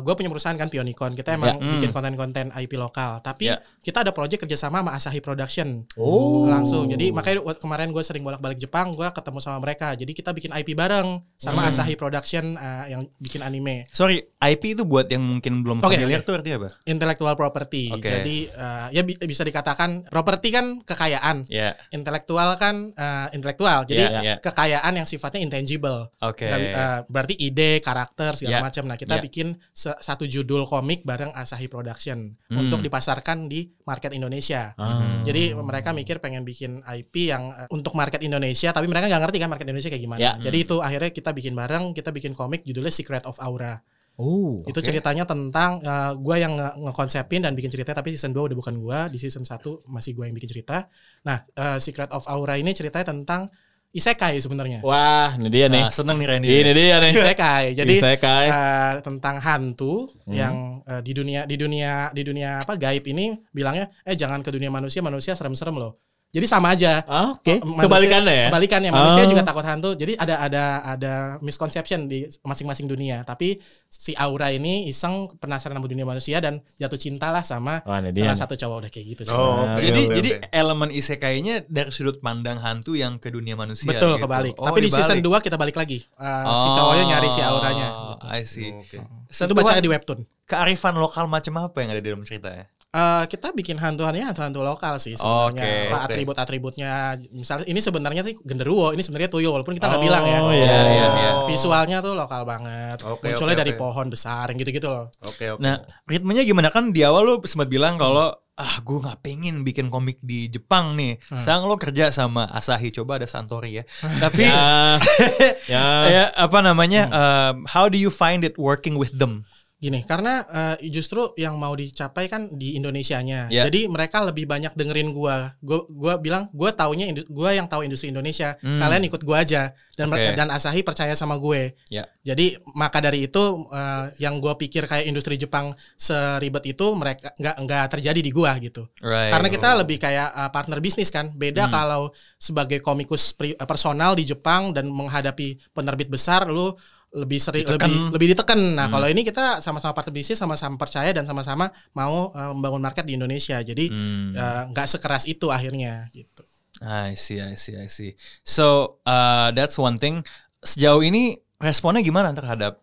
[0.00, 1.12] gue punya perusahaan kan Pionicon.
[1.12, 1.70] Kita emang Ya.
[1.76, 3.20] bikin konten-konten IP lokal.
[3.20, 3.60] Tapi Ya.
[3.80, 6.48] kita ada project kerjasama sama Asahi Production Oh.
[6.48, 6.88] langsung.
[6.88, 9.92] Jadi makanya kemarin gue sering bolak-balik Jepang, gue ketemu sama mereka.
[9.92, 13.86] Jadi kita bikin IP bareng sama Asahi Production uh, yang bikin anime.
[13.90, 16.26] Sorry, IP itu buat yang mungkin belum Oke, familiar oke.
[16.26, 16.68] tuh artinya apa?
[16.84, 17.92] Intellectual property.
[17.92, 18.08] Oke.
[18.08, 21.44] Jadi uh, ya bi- bisa dikatakan properti kan kekayaan.
[21.46, 23.84] Ya, Intelektual kan uh, intelektual.
[23.84, 24.34] Jadi Ya, ya.
[24.40, 26.08] kekayaan yang sifatnya intangible.
[26.18, 26.42] oke.
[26.42, 28.38] Nggak bi- uh, berarti ide, karakter Ya.
[28.38, 28.84] segala macam.
[28.84, 29.22] Nah, kita Ya.
[29.22, 32.58] bikin satu judul komik bareng Asahi Production Hmm.
[32.62, 34.70] untuk dipasarkan di market Indonesia.
[34.78, 35.18] Ah.
[35.26, 39.38] Jadi mereka mikir pengen bikin IP yang uh, untuk market Indonesia, tapi mereka nggak ngerti
[39.42, 40.20] kan market Indonesia kayak gimana.
[40.22, 40.32] Ya.
[40.38, 43.82] Jadi itu akhirnya kita bikin bareng, kita bikin komik judulnya Secret of Aura.
[44.14, 44.62] Oh.
[44.62, 48.54] Itu ceritanya tentang uh, gue yang nge- ngekonsepin dan bikin cerita, tapi season 2 udah
[48.54, 49.58] bukan gue, di season 1
[49.90, 50.86] masih gue yang bikin cerita.
[51.26, 53.50] Nah, uh, Secret of Aura ini ceritanya tentang
[53.94, 54.82] isekai sebenarnya.
[54.82, 55.86] Wah, ini dia nih.
[55.86, 56.48] Nah, seneng nih Randy.
[56.50, 57.12] Ini dia nih.
[57.14, 57.64] Isekai.
[57.78, 58.46] Jadi Isekai.
[58.50, 60.34] uh, tentang hantu Hmm.
[60.34, 64.50] yang uh, di dunia di dunia di dunia apa gaib ini bilangnya eh jangan ke
[64.50, 66.00] dunia manusia manusia serem-serem loh.
[66.34, 67.06] Jadi sama aja.
[67.06, 67.62] Ah, Oke.
[67.62, 68.46] Manusia- Kebalikannya ya.
[68.50, 69.30] Kebalikannya manusia Oh.
[69.30, 69.94] juga takut hantu.
[69.94, 73.22] Jadi ada ada ada misconception di masing-masing dunia.
[73.22, 78.02] Tapi si Aura ini iseng penasaran sama dunia manusia dan jatuh cinta lah sama Wah,
[78.02, 79.22] salah satu cowok udah kayak gitu.
[79.30, 80.46] Oh, Nah, oke, Jadi oke, jadi oke.
[80.50, 83.86] elemen isekainya dari sudut pandang hantu yang ke dunia manusia.
[83.86, 84.26] Betul gitu.
[84.26, 84.58] kebalik.
[84.58, 85.06] Oh, Tapi di dibalik.
[85.06, 86.02] season 2 kita balik lagi.
[86.18, 87.88] Uh, si cowoknya nyari si auranya.
[87.88, 88.26] Oh, gitu.
[88.26, 88.74] I see.
[88.74, 88.98] Oke.
[89.30, 90.26] Itu baca di webtoon.
[90.44, 92.68] kearifan lokal macam apa yang ada di dalam ceritanya?
[92.94, 95.66] Eh, kita bikin hantu-hantunya hantu-hantu lokal sih sebenarnya.
[95.66, 97.18] Oke, Apa atribut-atributnya.
[97.34, 100.38] Misalnya ini sebenarnya sih genderuwo, ini sebenarnya tuyul walaupun kita nggak bilang ya.
[100.38, 101.30] Oh, iya, iya, iya.
[101.50, 103.02] Visualnya tuh lokal banget.
[103.02, 103.80] Oke, Munculnya oke, dari oke.
[103.82, 105.10] pohon besar yang gitu-gitu loh.
[105.26, 105.58] Oke, oke.
[105.58, 109.90] Nah, ritmenya gimana kan di awal lu sempat bilang kalau ah gue nggak pengen bikin
[109.90, 111.18] komik di Jepang nih.
[111.26, 113.84] Sekarang lo kerja sama Asahi, coba ada Santori ya.
[114.22, 115.02] Tapi Ya.
[115.74, 115.86] ya.
[116.06, 117.10] ya apa namanya?
[117.10, 119.42] um, how do you find it working with them?
[119.74, 123.52] Gini, karena eh, justru yang mau dicapai kan di Indonesianya.
[123.52, 123.68] Ya.
[123.68, 125.52] Jadi mereka lebih banyak dengerin gua.
[125.60, 128.56] Gua gua bilang gua taunya gua yang tahu industri Indonesia.
[128.64, 128.80] Hmm.
[128.80, 130.32] Kalian ikut gua aja dan Oke.
[130.40, 131.76] dan Asahi percaya sama gue.
[131.92, 132.08] Ya.
[132.24, 137.56] Jadi maka dari itu eh, yang gua pikir kayak industri Jepang seribet itu mereka nggak
[137.68, 138.88] nggak terjadi di gua gitu.
[139.04, 139.36] Right.
[139.36, 141.36] Karena kita lebih kayak uh, partner bisnis kan.
[141.36, 141.74] Beda Hmm.
[141.74, 142.02] kalau
[142.40, 146.72] sebagai komikus pri- uh, personal di Jepang dan menghadapi penerbit besar lu
[147.14, 147.86] lebih sering Ditekan.
[147.86, 148.60] lebih lebih ditekan.
[148.74, 148.94] Nah, Hmm.
[148.98, 153.14] kalau ini kita sama-sama partner bisnis, sama-sama percaya dan sama-sama mau uh, membangun market di
[153.14, 153.62] Indonesia.
[153.62, 154.34] Jadi Hmm.
[154.34, 156.42] uh, nggak sekeras itu akhirnya gitu.
[156.82, 158.18] I see, I see, I see.
[158.42, 160.26] So uh, that's one thing.
[160.58, 162.82] Sejauh ini responnya gimana terhadap?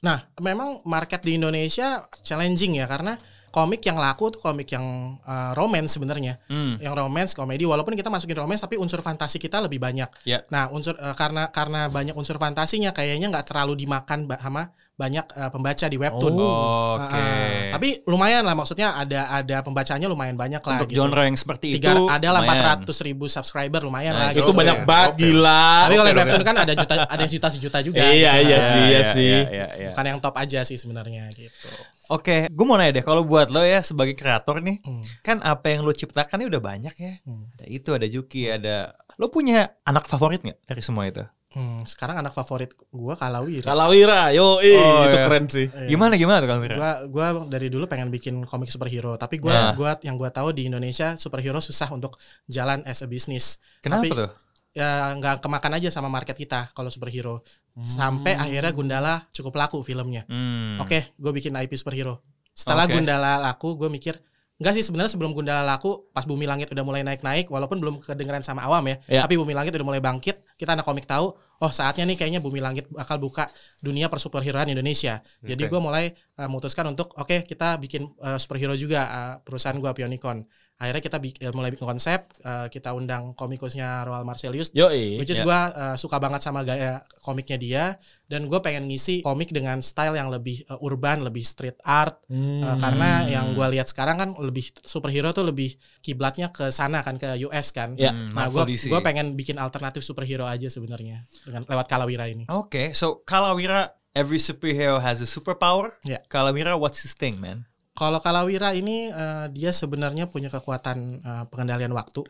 [0.00, 5.52] Nah, memang market di Indonesia challenging ya karena komik yang laku tuh komik yang uh,
[5.56, 6.38] romance sebenarnya.
[6.46, 6.78] Hmm.
[6.80, 10.08] yang romance komedi walaupun kita masukin romance tapi unsur fantasi kita lebih banyak.
[10.28, 10.44] Ya.
[10.52, 15.50] Nah unsur eh, karena karena banyak unsur fantasinya kayaknya nggak terlalu dimakan sama banyak eh,
[15.52, 16.32] pembaca di webtoon.
[16.34, 17.12] Oh, Oke.
[17.12, 20.80] Ah, tapi lumayan lah maksudnya ada ada pembacanya lumayan banyak lah.
[20.80, 21.04] Untuk gitu.
[21.04, 22.40] genre yang seperti Tiga, itu ada lah.
[22.80, 24.30] 400 ribu subscriber lumayan Nah, lah.
[24.32, 24.56] Itu gitu.
[24.56, 25.68] banyak banget gila.
[25.84, 28.00] Tapi kalau di Oke, webtoon kan ada juta ada yang juta sejuta juga.
[28.00, 28.48] Iya, gitu.
[28.48, 29.36] iya sih, iya iya, sih.
[29.52, 29.88] iya, iya.
[29.92, 31.68] Bukan yang top aja sih sebenarnya gitu.
[32.06, 35.02] Oke, gue mau nanya deh, kalau buat lo ya sebagai kreator nih, Hmm.
[35.20, 37.12] kan apa yang lo ciptakan ini udah banyak ya.
[37.26, 37.50] Hmm.
[37.58, 38.94] Ada itu, ada Juki, ada.
[39.18, 41.26] Lo punya anak favorit nggak dari semua itu?
[41.56, 43.64] Hmm, sekarang anak favorit gua Kalawira.
[43.64, 45.24] Kalawira, yo, Oh, itu iya.
[45.24, 45.72] keren sih.
[45.72, 45.88] Iya.
[45.88, 46.76] Gimana gimana tuh Kalvira?
[46.76, 49.72] Gua gua dari dulu pengen bikin komik superhero, tapi gua Nah.
[49.72, 53.56] gua yang gua tahu di Indonesia superhero susah untuk jalan as a business.
[53.80, 54.30] Kenapa tapi- tuh?
[54.76, 57.40] Ya nggak kemakan aja sama market kita kalau superhero.
[57.80, 60.28] Sampai akhirnya Gundala cukup laku filmnya.
[60.28, 60.76] Hmm.
[60.76, 62.20] Oke, gue bikin IP superhero.
[62.52, 63.00] Setelah Oke.
[63.00, 64.20] Gundala laku, gue mikir
[64.56, 68.40] Enggak sih sebenarnya sebelum Gundala laku pas Bumi Langit udah mulai naik-naik walaupun belum kedengeran
[68.40, 69.20] sama awam ya, Ya.
[69.28, 72.64] tapi Bumi Langit udah mulai bangkit, kita anak komik tahu, oh saatnya nih kayaknya Bumi
[72.64, 73.52] Langit bakal buka
[73.84, 75.20] dunia persuperheroan Indonesia.
[75.44, 75.76] Jadi Oke.
[75.76, 76.04] gue mulai
[76.40, 80.48] uh, memutuskan untuk oke kita bikin uh, superhero juga uh, perusahaan gua Pionicon.
[80.76, 85.16] Akhirnya kita bi- uh, mulai bikin konsep, uh, kita undang komikusnya Roal Marcelius Yo, ih.
[85.16, 85.44] Which is Ya.
[85.44, 85.60] gue
[85.96, 87.84] suka banget sama gaya komiknya dia
[88.24, 92.60] dan gue pengen ngisi komik dengan style yang lebih uh, urban, lebih street art Hmm.
[92.60, 97.16] Uh, karena yang gue lihat sekarang kan lebih superhero tuh lebih kiblatnya ke sana kan
[97.16, 97.96] ke US kan.
[97.96, 98.12] Ya.
[98.12, 102.44] Hmm, Nah, gue gue pengen bikin alternatif superhero aja sebenarnya dengan lewat Kalawira ini.
[102.48, 105.92] Oke, so Kalawira every superhero has a superpower.
[106.02, 106.20] Ya.
[106.26, 107.64] Kalawira what's his thing, man?
[107.96, 112.22] Kalau Kalawira ini uh, dia sebenarnya punya kekuatan uh, pengendalian waktu.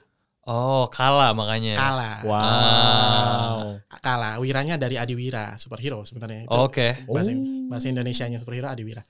[0.47, 1.75] Oh, Kala makanya.
[1.75, 3.83] Kala, Wow.
[3.99, 4.39] Kala.
[4.39, 6.47] Wiranya dari Adiwira, superhero sebenarnya.
[6.47, 7.03] Itu Oke.
[7.11, 7.67] bahasa Oh.
[7.67, 9.03] bahasa Indonesianya superhero Adiwira.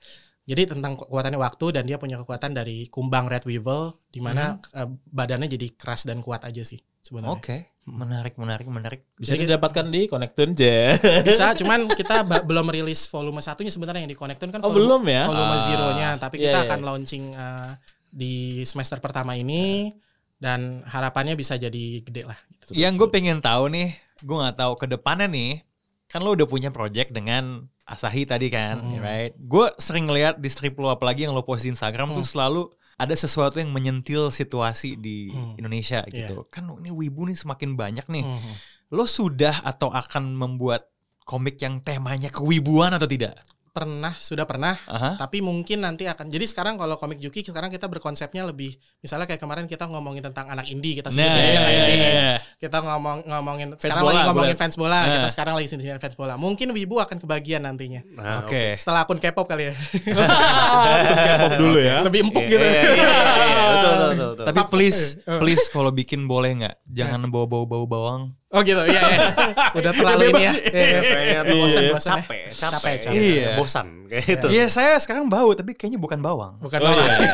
[0.47, 4.73] Jadi tentang kekuatannya waktu dan dia punya kekuatan dari kumbang Red Weevil di mana Mhm.
[4.73, 7.37] eh, badannya jadi keras dan kuat aja sih sebenarnya.
[7.37, 7.57] Oke.
[7.87, 9.01] Menarik, menarik, menarik.
[9.15, 10.91] Bisa didapatkan di Connectun je.
[11.23, 15.03] Bisa, cuman kita belum rilis volume satunya sebenarnya yang di Connectun kan Oh, volume, belum
[15.07, 15.23] ya?
[15.23, 15.63] volume Ah.
[15.63, 16.65] zero-nya, tapi Iya, kita iya.
[16.67, 17.71] akan launching uh,
[18.05, 19.95] di semester pertama ini
[20.35, 22.35] dan harapannya bisa jadi gede lah.
[22.51, 22.75] gitu.
[22.75, 25.63] Yang gue pengen tahu nih, gue nggak tahu ke depannya nih,
[26.05, 28.99] kan lo udah punya project dengan Asahi tadi kan, Hmm.
[28.99, 29.31] right?
[29.39, 32.67] Gue sering ngeliat di strip lo apalagi yang lo post di Instagram tuh selalu
[32.97, 35.53] ada sesuatu yang menyentil situasi di Hmm.
[35.61, 36.49] Indonesia gitu.
[36.49, 38.25] Kan ini wibu nih semakin banyak nih.
[38.25, 38.53] Mhm.
[38.89, 40.89] Lo sudah atau akan membuat
[41.27, 43.37] komik yang temanya kewibuan atau tidak?
[43.77, 45.21] Pernah, sudah pernah, Aha.
[45.21, 46.27] tapi mungkin nanti akan.
[46.27, 50.49] Jadi sekarang kalau komik Juki sekarang kita berkonsepnya lebih misalnya kayak kemarin kita ngomongin tentang
[50.49, 51.97] anak indie, kita Nah, iya, iya, indie.
[52.01, 52.31] iya.
[52.57, 54.57] Kita ngomong ngomongin Fans sekarang bola, lagi ngomongin boleh.
[54.59, 55.13] fans bola, Nah.
[55.13, 56.33] kita sekarang lagi sini fans bola.
[56.35, 58.01] Mungkin Wibu akan kebagian nantinya.
[58.11, 58.73] Nah, Oke.
[58.73, 59.73] Setelah akun K-pop kali ya.
[59.77, 62.01] K-pop dulu ya.
[62.01, 62.65] lebih empuk Iya, gitu.
[62.65, 64.45] iya, iya, iya, iya, betul, betul, betul, betul.
[64.47, 65.37] Tapi please, Eh.
[65.37, 66.75] please kalau bikin boleh nggak?
[66.87, 68.23] Jangan bawa-bawa bau bawang.
[68.57, 69.19] Oh gitu, iya iya.
[69.77, 70.53] Udah terlalu ini ya.
[70.53, 70.99] Iya, iya.
[71.03, 72.17] Kayaknya tuh Bosan, capek, bosan ya.
[72.17, 73.13] capek, Capek, capek, capek.
[73.21, 73.49] Iya.
[73.53, 74.47] bosan kayak gitu.
[74.49, 76.57] Iya, saya sekarang bau tapi kayaknya bukan bawang.
[76.57, 77.05] Bukan Oh, bawang.
[77.05, 77.33] iya, iya.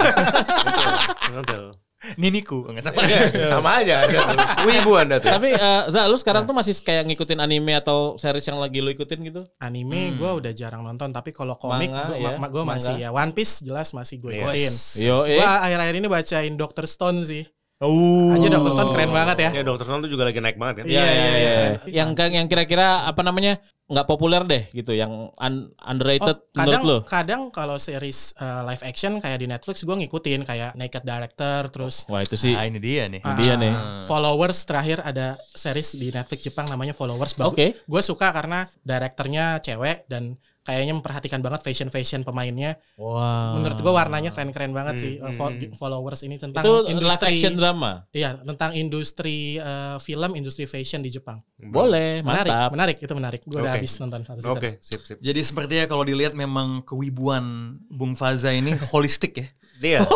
[1.40, 1.64] Betul.
[2.14, 3.00] Niniku, nggak sama.
[3.32, 4.04] Sama aja.
[4.62, 5.32] Wibu anda tuh.
[5.32, 8.92] Tapi eh, Za, lu sekarang tuh masih kayak ngikutin anime atau series yang lagi lu
[8.92, 9.48] ikutin gitu?
[9.56, 12.36] Anime gue udah jarang nonton, tapi kalau komik Manga, gue ya.
[12.36, 13.06] gue masih Manga.
[13.08, 14.44] ya One Piece jelas masih gue Yes.
[14.44, 14.74] ikutin.
[15.00, 15.40] Yo, eh.
[15.40, 17.48] Gue akhir-akhir ini bacain Doctor Stone sih.
[17.84, 18.32] Oh.
[18.32, 19.50] Aja Doctor Stone keren banget ya.
[19.60, 20.86] Ya Dokter Stone tuh juga lagi naik banget kan.
[20.88, 21.54] Iya, iya, iya.
[21.86, 23.60] Yang yang kira-kira apa namanya?
[23.84, 26.98] nggak populer deh gitu, yang un- underrated Oh, menurut kadang lu.
[27.04, 32.08] kadang kalau series uh, live action kayak di Netflix gue ngikutin kayak Naked Director terus
[32.08, 32.56] Wah, itu sih.
[32.56, 33.20] Ah, ini dia nih.
[33.20, 33.76] uh, dia nih.
[34.08, 37.36] Followers terakhir ada series di Netflix Jepang namanya Followers.
[37.44, 37.84] Oke.
[37.84, 42.80] Gue suka karena direkturnya cewek dan kayaknya memperhatikan banget fashion fashion pemainnya.
[42.96, 43.54] Wah.
[43.56, 45.76] Menurut gue warnanya keren-keren banget sih Hmm, uh, fo- hmm.
[45.76, 47.92] followers ini tentang itu live industri action drama.
[48.10, 51.44] Iya, tentang industri uh, film, industri fashion di Jepang.
[51.60, 52.70] Boleh, Menarik, mantap.
[52.72, 53.42] menarik itu menarik.
[53.44, 53.80] Gue udah Oke.
[53.84, 54.56] habis nonton satu season.
[54.56, 55.18] Oke, sip sip.
[55.20, 59.48] Jadi sepertinya kalau dilihat memang kewibuan Bung Faza ini holistik ya.
[59.78, 60.00] Dia.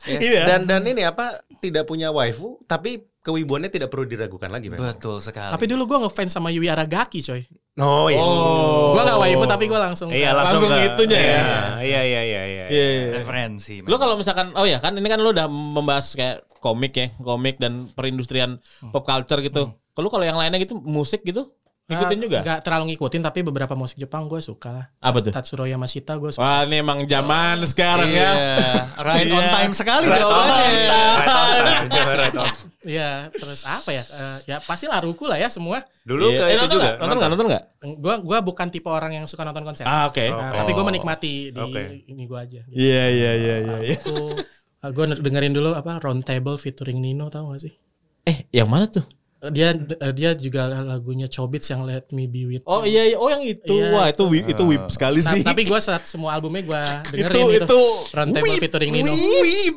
[0.00, 0.48] Iya.
[0.48, 1.44] Dan dan ini apa?
[1.60, 4.96] Tidak punya waifu, tapi kewibuannya tidak perlu diragukan lagi, memang.
[4.96, 5.52] Betul sekali.
[5.52, 7.44] Tapi dulu gue ngefans sama Yui Aragaki, coy.
[7.80, 8.20] Oh, iya.
[8.20, 8.92] Oh.
[8.92, 11.40] Gue gak waifu tapi gue langsung Iya, langsung ke- itunya ya.
[11.80, 12.42] Iya, iya, iya, iya.
[12.44, 12.64] iya.
[12.68, 13.08] Iya, iya.
[13.18, 13.80] referensi.
[13.80, 17.56] Lu kalau misalkan oh ya kan ini kan lu udah membahas kayak komik ya, komik
[17.56, 18.60] dan perindustrian
[18.92, 19.72] pop culture gitu.
[19.90, 21.48] Kalau kalau yang lainnya gitu musik gitu
[21.90, 22.38] ngikutin juga.
[22.40, 24.86] Gak terlalu ngikutin tapi beberapa musik Jepang gue suka lah.
[24.98, 25.32] Apa tuh?
[25.34, 26.40] Tatsuro Yamashita gue suka.
[26.40, 28.34] Wah, ini emang zaman sekarang Iya, ya.
[29.02, 29.50] right on Iya.
[29.52, 30.70] time sekali Right on jawabannya.
[30.86, 31.18] time.
[31.18, 32.52] Right on time, Joe, right on.
[32.80, 34.02] Iya, terus apa ya?
[34.02, 35.82] Eh, ya pasti Laruku lah ya semua.
[36.00, 36.38] Dulu Iya.
[36.38, 36.90] ke Eh, itu nonton juga.
[36.96, 37.30] Nonton nggak?
[37.30, 37.62] Nonton nggak?
[37.98, 39.84] Gue gua bukan tipe orang yang suka nonton konser.
[39.84, 40.24] Ah, oke.
[40.24, 40.58] Nah, Oh.
[40.62, 41.82] Tapi gue menikmati di Oke.
[42.06, 42.60] ini gue aja.
[42.66, 43.94] Iya, iya, iya, iya, iya.
[43.94, 44.32] Itu
[44.80, 47.72] gue dengerin dulu apa Round Table featuring Nino tau gak sih?
[48.22, 49.04] Eh, yang mana tuh?
[49.40, 52.60] Dia eh, dia juga lagunya Chobits yang Let Me Be With.
[52.68, 53.16] Oh iya, iya.
[53.16, 53.72] oh yang itu.
[53.72, 53.88] Iya.
[53.88, 55.40] Wah, itu wi- itu whip sekali Nah, sih.
[55.40, 56.82] tapi gue saat semua albumnya gue
[57.24, 57.80] itu dengerin itu
[58.12, 59.08] Table whip, featuring Nino.
[59.08, 59.76] whip.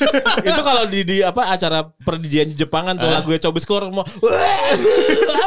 [0.50, 4.02] itu kalau di di apa acara perdijian Jepangan tuh lagu Cobis keluar semua.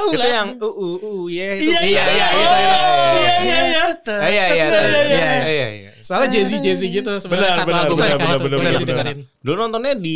[0.07, 1.67] Itu yang uh uh uh yeah, itu.
[1.67, 3.03] Iya, iya, iya, itu, iya, itu, iya, itu.
[3.03, 3.83] iya, iya, iya.
[4.07, 5.31] Iya, iya, iya, iya, iya.
[5.43, 5.91] iya, iya.
[5.99, 8.95] Soalnya Jay-Z Jay-Z gitu sebenarnya Benar, satu benar, album benar, mereka benar, itu benar, gue
[8.95, 9.15] benar.
[9.43, 10.15] Dulu nontonnya di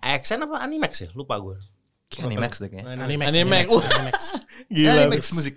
[0.00, 1.08] AXN apa Animax ya?
[1.16, 1.56] Lupa gue.
[2.18, 3.06] Animax deh kayaknya.
[3.06, 3.66] Animax, Animax.
[3.68, 4.20] Animax, Animax.
[4.74, 4.90] Gila.
[5.06, 5.54] Animax musik.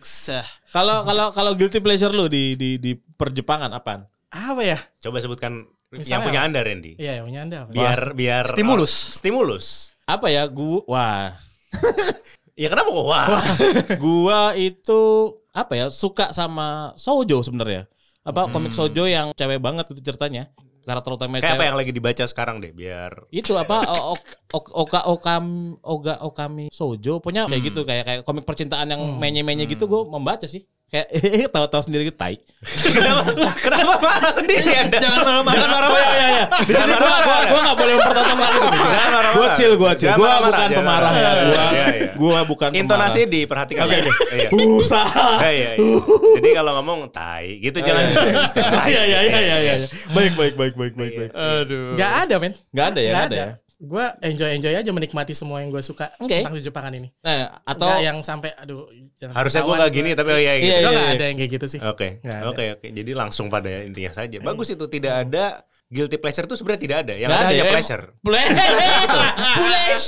[0.70, 4.06] Kalau kalau kalau guilty pleasure lu di di di perjepangan apaan?
[4.30, 4.78] Apa ya?
[5.02, 6.48] Coba sebutkan yang Misalnya punya apa?
[6.50, 6.92] Anda, Randy.
[6.98, 7.72] Iya, yang punya Anda apa?
[7.74, 8.94] Biar biar Stimulus.
[9.18, 9.66] Stimulus.
[10.06, 10.46] Apa ya?
[10.50, 11.38] Gua wah,
[12.62, 13.28] Ya kenapa kok wah?
[14.04, 15.02] gua itu
[15.54, 15.86] apa ya?
[15.89, 17.89] Suka sama Sojo sebenarnya.
[18.22, 20.54] Apa komik Sojo yang cewek banget itu ceritanya.
[20.84, 21.65] Karakter utama Kayak apa cewek.
[21.65, 24.22] yang lagi dibaca sekarang deh, biar Itu apa o- o-
[24.54, 25.46] o- Oka Okam
[25.80, 30.43] Oga Okami Sojo punya kayak gitu kayak kayak komik percintaan yang menye-menye gitu gue membaca
[30.43, 30.67] sih.
[30.94, 31.08] Kayak
[31.42, 32.38] eh tahu-tahu sendiri gitu tai.
[32.86, 33.26] kenapa,
[33.66, 34.98] kenapa marah sendiri Anda?
[35.02, 35.58] Jangan marah-marah.
[35.58, 36.14] Jangan marah-marah.
[36.14, 36.46] Iya iya.
[36.54, 38.62] Di sini gua gua gua enggak boleh mempertontonkan itu.
[38.62, 39.32] Jangan marah-marah.
[39.34, 40.10] Gua chill, gua chill.
[40.14, 41.32] Jangan Gua bukan jangan pemarah ya.
[41.34, 41.66] Gua
[42.14, 43.90] gua bukan Intonasi diperhatikan.
[43.90, 43.98] Oke,
[44.38, 44.48] Iya.
[44.54, 45.30] Usaha.
[45.42, 45.98] Iya, iya, iya.
[46.38, 48.14] Jadi kalau ngomong tai, gitu jangan.
[48.54, 48.86] jangan.
[48.86, 49.74] Iya iya iya iya iya.
[50.14, 51.32] Baik baik baik baik baik baik.
[51.34, 51.98] Aduh.
[51.98, 52.54] Gak ada, men.
[52.70, 53.62] Enggak ada ya, Gak enggak ada ya.
[53.84, 56.39] Gue enjoy-enjoy aja menikmati semua yang gue suka Oke.
[56.39, 57.12] tentang Jepangan ini.
[57.19, 58.88] Nah, atau Atau yang sampai aduh
[59.36, 60.72] Harusnya gue gak gini, tapi oh iya gitu.
[60.72, 61.15] Iya, iya, gak iya.
[61.19, 61.80] ada yang kayak gitu sih.
[61.84, 62.48] Oke, ada.
[62.48, 62.88] oke, oke.
[62.88, 64.39] Jadi langsung pada intinya saja.
[64.39, 67.13] Bagus itu tidak ada guilty pleasure itu sebenarnya tidak ada.
[67.13, 67.72] Yang Nggak ada, hanya ya.
[67.76, 68.04] pleasure.
[68.24, 68.76] Pleasure.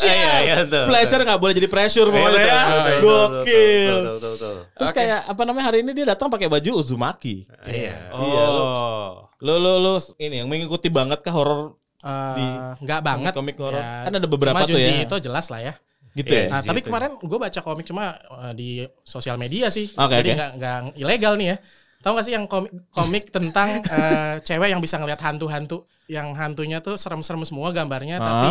[0.08, 0.84] Iya, iya, betul.
[0.90, 2.46] Pleasure nggak boleh jadi pressure Iya, pokoknya ya.
[2.48, 3.44] betul, betul, Gokil.
[3.46, 4.56] betul, betul, betul.
[4.76, 7.46] Terus kayak apa namanya hari ini dia datang pakai baju Uzumaki.
[7.68, 7.94] Iya.
[8.08, 9.28] Iya, Oh.
[9.44, 12.46] Lo lo lo ini yang mengikuti banget kah horor Eh, Di
[12.86, 13.34] nggak banget.
[13.34, 13.82] komik horor?
[13.82, 15.04] Ya, Kan ada beberapa cuma tuh Junji ya.
[15.04, 15.74] itu jelas lah ya.
[16.14, 16.42] Gitu Iya.
[16.42, 16.48] ya.
[16.48, 18.70] Nah, tapi kemarin gue baca komik cuma uh, di
[19.02, 19.90] sosial media sih.
[19.92, 21.58] Oke, Jadi nggak nggak ilegal nih ya.
[22.00, 26.78] Tahu gak sih yang komik, komik tentang uh, cewek yang bisa ngelihat hantu-hantu, yang hantunya
[26.78, 28.24] tuh serem-serem semua gambarnya, Ah.
[28.24, 28.50] tapi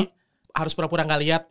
[0.51, 1.43] harus pura-pura nggak lihat.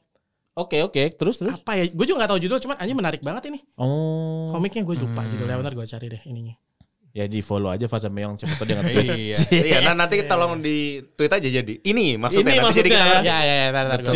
[0.53, 1.55] Oke oke terus terus.
[1.55, 1.87] Apa ya?
[1.87, 3.63] Gue juga nggak tahu judul, cuman anjing menarik banget ini.
[3.73, 4.51] Oh.
[4.51, 6.53] Komiknya gue lupa judulnya, bener gue cari deh ininya.
[7.13, 9.37] Ya di follow aja Faza Meong cepet dia nge Iya.
[9.69, 11.73] Iya, nah nanti tolong di tweet aja jadi.
[11.79, 12.57] Ini maksudnya.
[12.57, 13.21] Ini nanti jadi maksudnya kita- ya.
[13.21, 14.13] Ya ya ya, ntar ntar gue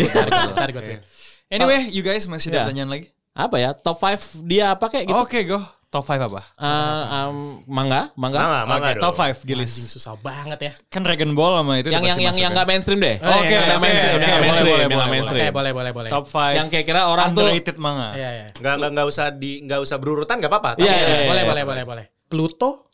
[0.52, 1.02] ntar gue tweet.
[1.48, 2.62] Anyway, you guys masih ada Ya.
[2.66, 3.06] pertanyaan lagi?
[3.32, 3.70] Apa ya?
[3.72, 5.16] Top 5 dia apa kayak gitu?
[5.16, 5.62] Oke, go.
[5.88, 6.42] Top 5 apa?
[6.58, 8.42] Eh, um, mangga, mangga.
[8.42, 9.04] Mangga, mangga Oke, dong.
[9.06, 10.72] top 5 di Anjing susah banget ya.
[10.90, 12.56] Kan Dragon Ball sama itu yang yang yang yang kan?
[12.60, 13.16] nggak mainstream deh.
[13.24, 14.10] Oh, yang yang mainstream, mainstream.
[14.10, 15.44] yang Boleh, mainstream, boleh, boleh, mainstream.
[15.46, 16.10] Oke, boleh boleh boleh.
[16.10, 18.10] Top 5 Yang kayak kira orang tuh underrated manga.
[18.18, 18.48] Iya iya.
[18.58, 20.70] Nggak nggak nggak usah di nggak usah berurutan nggak apa-apa.
[20.82, 21.28] Iya, iya, iya.
[21.32, 22.06] Boleh boleh boleh boleh.
[22.28, 22.87] Pluto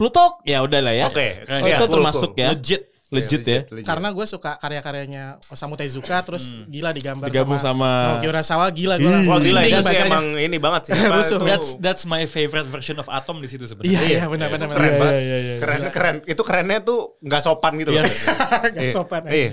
[0.00, 1.04] Pluto ya udah lah ya.
[1.06, 1.44] Oke.
[1.44, 2.40] Oh, Iya, itu cool, termasuk cool.
[2.40, 2.48] ya.
[2.50, 2.82] Legit.
[3.10, 3.66] Legit ya.
[3.66, 3.82] legit.
[3.82, 9.10] karena gue suka karya-karyanya Osamu Tezuka terus gila digambar Digabung sama- Naoki Urasawa gila gue
[9.26, 10.06] Wah gila Penting itu sih bahasanya.
[10.06, 10.92] emang ini banget sih.
[11.42, 13.98] That's that's my favorite version of Atom di situ Iya sebenarnya.
[14.06, 14.78] iya benar benar benar.
[14.78, 15.14] Keren banget.
[15.18, 16.16] iya, Keren keren.
[16.24, 17.98] Itu kerennya tuh nggak sopan gitu loh.
[18.06, 18.90] Gak Iya.
[18.94, 19.48] sopan Iya.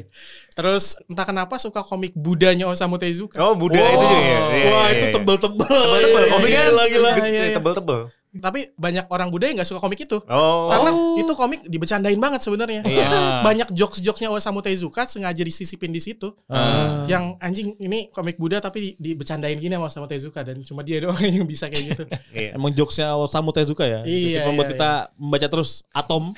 [0.58, 3.38] Terus entah kenapa suka komik Budanya Osamu Tezuka.
[3.38, 4.18] Oh Buddha itu juga.
[4.18, 4.26] ya?
[4.26, 5.14] Iya, Wah iya, itu iya.
[5.14, 5.70] tebel-tebel.
[5.70, 6.24] Tebel-tebel.
[6.34, 7.10] Komiknya Gila, gila.
[7.14, 7.56] gede, Iya, iya.
[7.62, 8.00] tebel-tebel.
[8.38, 10.18] Tapi banyak orang Buddha yang gak suka komik itu.
[10.26, 10.70] Oh.
[10.70, 12.82] Karena itu komik dibecandain banget sebenarnya.
[12.84, 13.08] Iya.
[13.48, 16.34] Banyak jokes-jokesnya Osamu Tezuka sengaja disisipin di situ.
[16.46, 17.06] Ah.
[17.06, 21.02] Yang anjing ini komik Buddha tapi di- dibecandain gini sama Osamu Tezuka dan cuma dia
[21.02, 22.04] doang yang bisa kayak gitu.
[22.36, 22.54] Iya.
[22.54, 24.02] Emang jokesnya Osamu Tezuka ya.
[24.06, 26.34] Iya, Itu membuat iya, kita membaca terus Atom.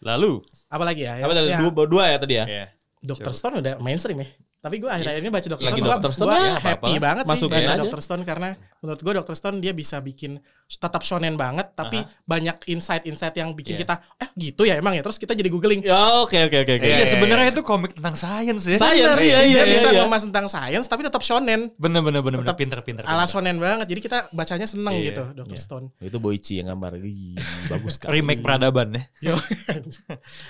[0.00, 1.20] Lalu, Apalagi ya?
[1.20, 1.48] Apa tadi?
[1.48, 2.44] ya, Dua, dua ya tadi ya.
[2.44, 2.64] ya.
[3.00, 3.32] Dr.
[3.32, 4.28] Stone udah mainstream ya.
[4.60, 5.64] Tapi gue akhir-akhir ini baca Dr.
[5.64, 5.80] Lagi
[6.12, 7.00] Stone, gua ya, happy apa-apa.
[7.00, 7.80] banget sih Masukin baca aja.
[7.80, 8.00] Dr.
[8.04, 8.50] Stone karena
[8.80, 9.36] menurut gue Dr.
[9.36, 13.80] Stone dia bisa bikin tetap shonen banget tapi banyak insight-insight yang bikin Iya.
[13.82, 15.84] kita eh gitu ya emang ya terus kita jadi googling.
[15.84, 16.86] Ya oke oke oke oke.
[16.86, 18.78] Iya, Iya, sebenarnya itu komik tentang sains ya.
[18.78, 20.00] Science, Bener, iya, iya, dia bisa iya.
[20.00, 21.74] ngemas tentang sains tapi tetap shonen.
[21.76, 23.02] Bener bener bener bener Tetap pinter pinter.
[23.04, 23.28] Ala pinter.
[23.28, 23.86] shonen banget.
[23.90, 25.52] Jadi kita bacanya seneng Iya, gitu Dr.
[25.52, 25.60] iya.
[25.60, 25.86] Stone.
[26.00, 26.96] Itu Boichi yang gambar.
[27.02, 27.36] Ih,
[27.68, 28.22] bagus sekali.
[28.22, 29.02] Remake peradaban ya.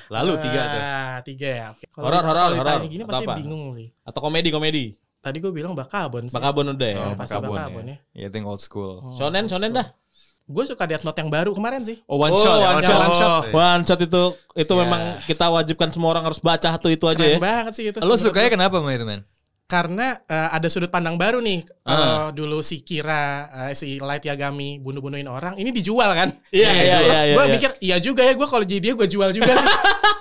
[0.09, 0.81] Lalu tiga tuh.
[0.81, 1.69] Ah, tiga ya.
[1.97, 2.90] Horor, horor, kalau ditanya horor.
[2.90, 3.88] Gini Atau pasti bingung sih.
[4.05, 4.85] Atau komedi komedi.
[5.20, 6.35] Tadi gue bilang Bakabon sih.
[6.35, 6.96] Bakabon udah ya.
[6.96, 7.96] Oh, Oh, pasti Bakabon Bakabon ya.
[8.16, 8.20] ya.
[8.20, 9.04] Ya, itu yang old school.
[9.14, 9.87] Shonen shonen dah.
[10.44, 12.02] Gue suka Death Note yang baru kemarin sih.
[12.09, 12.59] Oh, one Oh, shot.
[12.59, 12.98] one ya, shot.
[12.98, 13.42] One shot.
[13.52, 14.22] One shot itu
[14.56, 14.80] itu Ya.
[14.80, 17.38] memang kita wajibkan semua orang harus baca satu itu aja Keren ya.
[17.38, 17.98] banget sih itu.
[18.00, 18.54] Lo sukanya gua.
[18.59, 19.22] kenapa men?
[19.70, 21.62] Karena eh, ada sudut pandang baru nih.
[21.87, 21.94] Ah.
[21.94, 26.35] Kalau dulu si Kira, eh, si Light Yagami bunuh-bunuhin orang, ini dijual kan?
[26.50, 27.52] Iya, iya, Terus iya, iya, gue iya.
[27.54, 29.54] mikir, iya juga ya gue kalau jadi dia gue jual juga.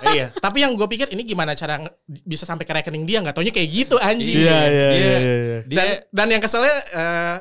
[0.00, 0.32] Iya.
[0.32, 1.76] Tapi yang gue pikir ini gimana cara
[2.08, 3.20] bisa sampai ke rekening dia?
[3.20, 4.32] Nggak taunya kayak gitu anjing.
[4.32, 5.58] Iya iya iya iya.
[5.68, 7.36] Dan, dan yang keselnya eh,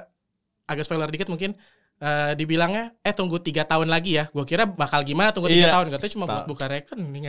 [0.68, 1.56] agak spoiler dikit mungkin.
[2.00, 5.74] Eh, dibilangnya eh tunggu tiga tahun lagi ya gue kira bakal gimana tunggu tiga Iya.
[5.76, 7.24] tahun katanya cuma buat buka rekening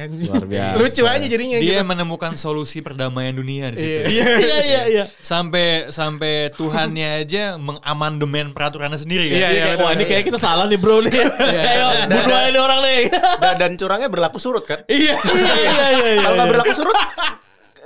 [0.47, 0.77] biasa.
[0.81, 1.87] lucu aja jadinya dia gitu.
[1.87, 4.01] menemukan solusi perdamaian dunia di situ.
[4.09, 4.25] Iya.
[4.41, 5.05] Iya iya iya.
[5.21, 9.37] Sampai sampai Tuhannya aja mengamandemen peraturannya sendiri kan.
[9.37, 11.13] Iya, Ini iya, wah ini kayak kita salah nih bro nih.
[11.75, 13.01] Ayo bunuh aja orang nih.
[13.43, 14.87] Dan, dan curangnya berlaku surut kan?
[14.87, 16.23] Iya iya iya iya.
[16.23, 16.97] Kalau nggak berlaku surut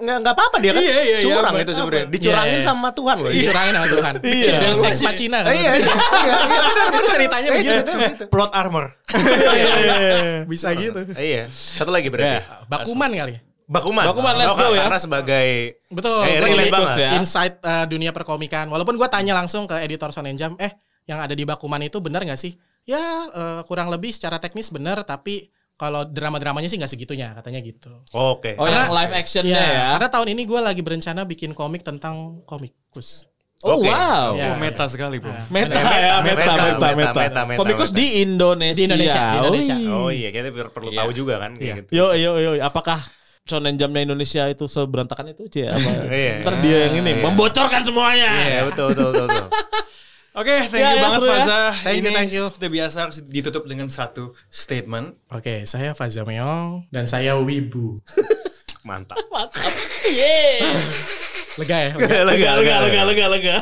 [0.04, 2.06] nggak nggak apa-apa dia kan Iya, iya, iya, curang apa- itu sebenarnya.
[2.06, 2.66] Dicurangin Iya, iya.
[2.66, 3.30] sama Tuhan loh.
[3.30, 4.14] Dicurangin sama Tuhan.
[4.22, 4.54] Iya.
[4.84, 7.92] Ex Machina kan iya iya iya benar itu ceritanya begitu.
[8.28, 8.84] Plot armor.
[10.50, 11.00] bisa gitu.
[11.14, 11.48] Iya.
[11.48, 12.44] Satu lagi berarti.
[12.66, 13.34] Bakuman kali.
[13.34, 14.04] Ya Bakuman.
[14.04, 14.84] Bakuman, let's Oh, go ya.
[14.84, 15.48] karena sebagai
[15.88, 16.20] betul.
[16.22, 16.96] Eh, relate jadi banget.
[17.00, 17.10] ya.
[17.16, 18.68] insight eh, dunia perkomikan.
[18.68, 20.68] Walaupun gue tanya langsung ke editor Shonen Jump eh
[21.04, 22.52] yang ada di Bakuman itu benar nggak sih?
[22.84, 25.48] Ya eh, kurang lebih secara teknis benar tapi
[25.84, 29.86] kalau drama-dramanya sih nggak segitunya katanya gitu oke Oh yang Karena- live actionnya Ya, ya.
[29.94, 33.28] karena tahun ini gue lagi berencana bikin komik tentang komikus
[33.60, 33.88] Oh Oke.
[33.88, 34.36] wow.
[34.36, 34.52] Ya.
[34.52, 35.32] Oh, meta sekali, Bro.
[35.48, 37.96] Meta ya, meta, Meta, meta, meta, meta, meta, meta, Komikus meta.
[37.96, 38.76] di Indonesia.
[38.76, 39.76] Di Indonesia, di Indonesia.
[39.88, 40.98] Oh, oh iya kita per- perlu Iya.
[41.00, 41.74] tahu juga kan kayak Iya.
[41.80, 43.00] gitu Yo yo yo, apakah
[43.42, 45.72] Shonen Jamnya Indonesia itu seberantakan itu Cie?
[45.72, 45.80] Apa?
[46.12, 46.44] Iya.
[46.44, 48.28] Ntar dia yang ini membocorkan semuanya.
[48.36, 49.48] iya betul betul betul, betul.
[50.34, 51.34] Oke, thank Ya, you ya, banget seru ya.
[51.38, 51.58] Faza.
[51.78, 52.44] Thank you, Ini thank you.
[52.50, 55.14] Seperti biasa harus ditutup dengan satu statement.
[55.30, 58.02] oke saya Faza Meong dan saya Wibu
[58.88, 59.70] mantap Mantap.
[60.04, 60.74] Yeay.
[61.62, 63.56] lega ya lega Lega lega lega lega lega.